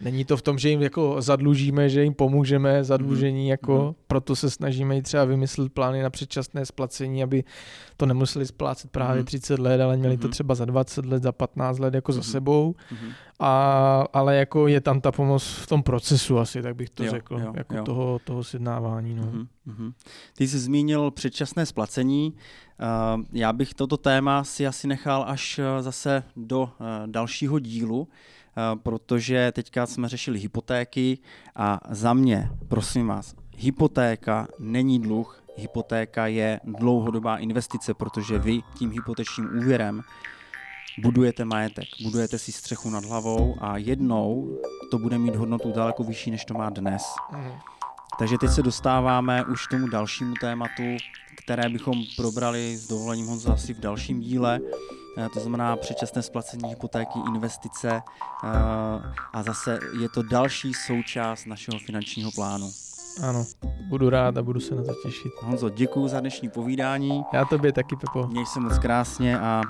[0.00, 3.50] Není to v tom, že jim jako zadlužíme, že jim pomůžeme zadlužení, mm.
[3.50, 3.94] jako mm.
[4.06, 7.44] proto se snažíme i třeba vymyslet plány na předčasné splacení, aby
[7.96, 9.26] to nemuseli splácet právě mm.
[9.26, 10.20] 30 let, ale měli mm.
[10.20, 12.16] to třeba za 20 let, za 15 let jako mm.
[12.16, 12.74] za sebou.
[12.90, 13.10] Mm.
[13.40, 17.10] A, ale jako je tam ta pomoc v tom procesu asi, tak bych to jo,
[17.10, 17.84] řekl, jo, jako jo.
[17.84, 19.14] Toho, toho sjednávání.
[19.14, 19.22] No.
[19.22, 19.46] Mm.
[19.66, 19.92] Mm.
[20.36, 22.34] Ty jsi zmínil předčasné splacení.
[22.34, 26.68] Uh, já bych toto téma si asi nechal až uh, zase do uh,
[27.06, 28.08] dalšího dílu.
[28.56, 31.18] Eh, protože teďka jsme řešili hypotéky
[31.56, 38.90] a za mě, prosím vás, hypotéka není dluh, hypotéka je dlouhodobá investice, protože vy tím
[38.90, 40.02] hypotečním úvěrem
[40.98, 44.58] budujete majetek, budujete si střechu nad hlavou a jednou
[44.90, 47.02] to bude mít hodnotu daleko vyšší, než to má dnes.
[47.32, 47.52] Mhm.
[48.18, 50.82] Takže teď se dostáváme už k tomu dalšímu tématu,
[51.36, 54.60] které bychom probrali s dovolením Honza asi v dalším díle.
[55.18, 58.48] Eh, to znamená předčasné splacení hypotéky, investice eh,
[59.32, 62.70] a zase je to další součást našeho finančního plánu.
[63.22, 63.44] Ano,
[63.88, 65.32] budu rád a budu se na to těšit.
[65.42, 67.22] Honzo, děkuji za dnešní povídání.
[67.32, 68.26] Já tobě taky, Pepo.
[68.26, 69.62] Měj se moc krásně a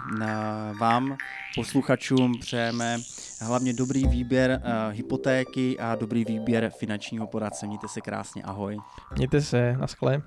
[0.81, 1.17] vám,
[1.55, 2.99] posluchačům, přejeme
[3.41, 7.67] hlavně dobrý výběr hypotéky a dobrý výběr finančního poradce.
[7.67, 8.79] Mějte se krásně, ahoj.
[9.17, 10.23] Mějte se, naschle.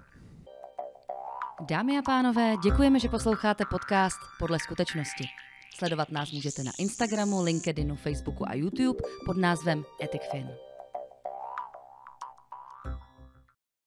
[1.62, 5.24] Dámy a pánové, děkujeme, že posloucháte podcast Podle skutečnosti.
[5.76, 10.49] Sledovat nás můžete na Instagramu, LinkedInu, Facebooku a YouTube pod názvem EthicFin.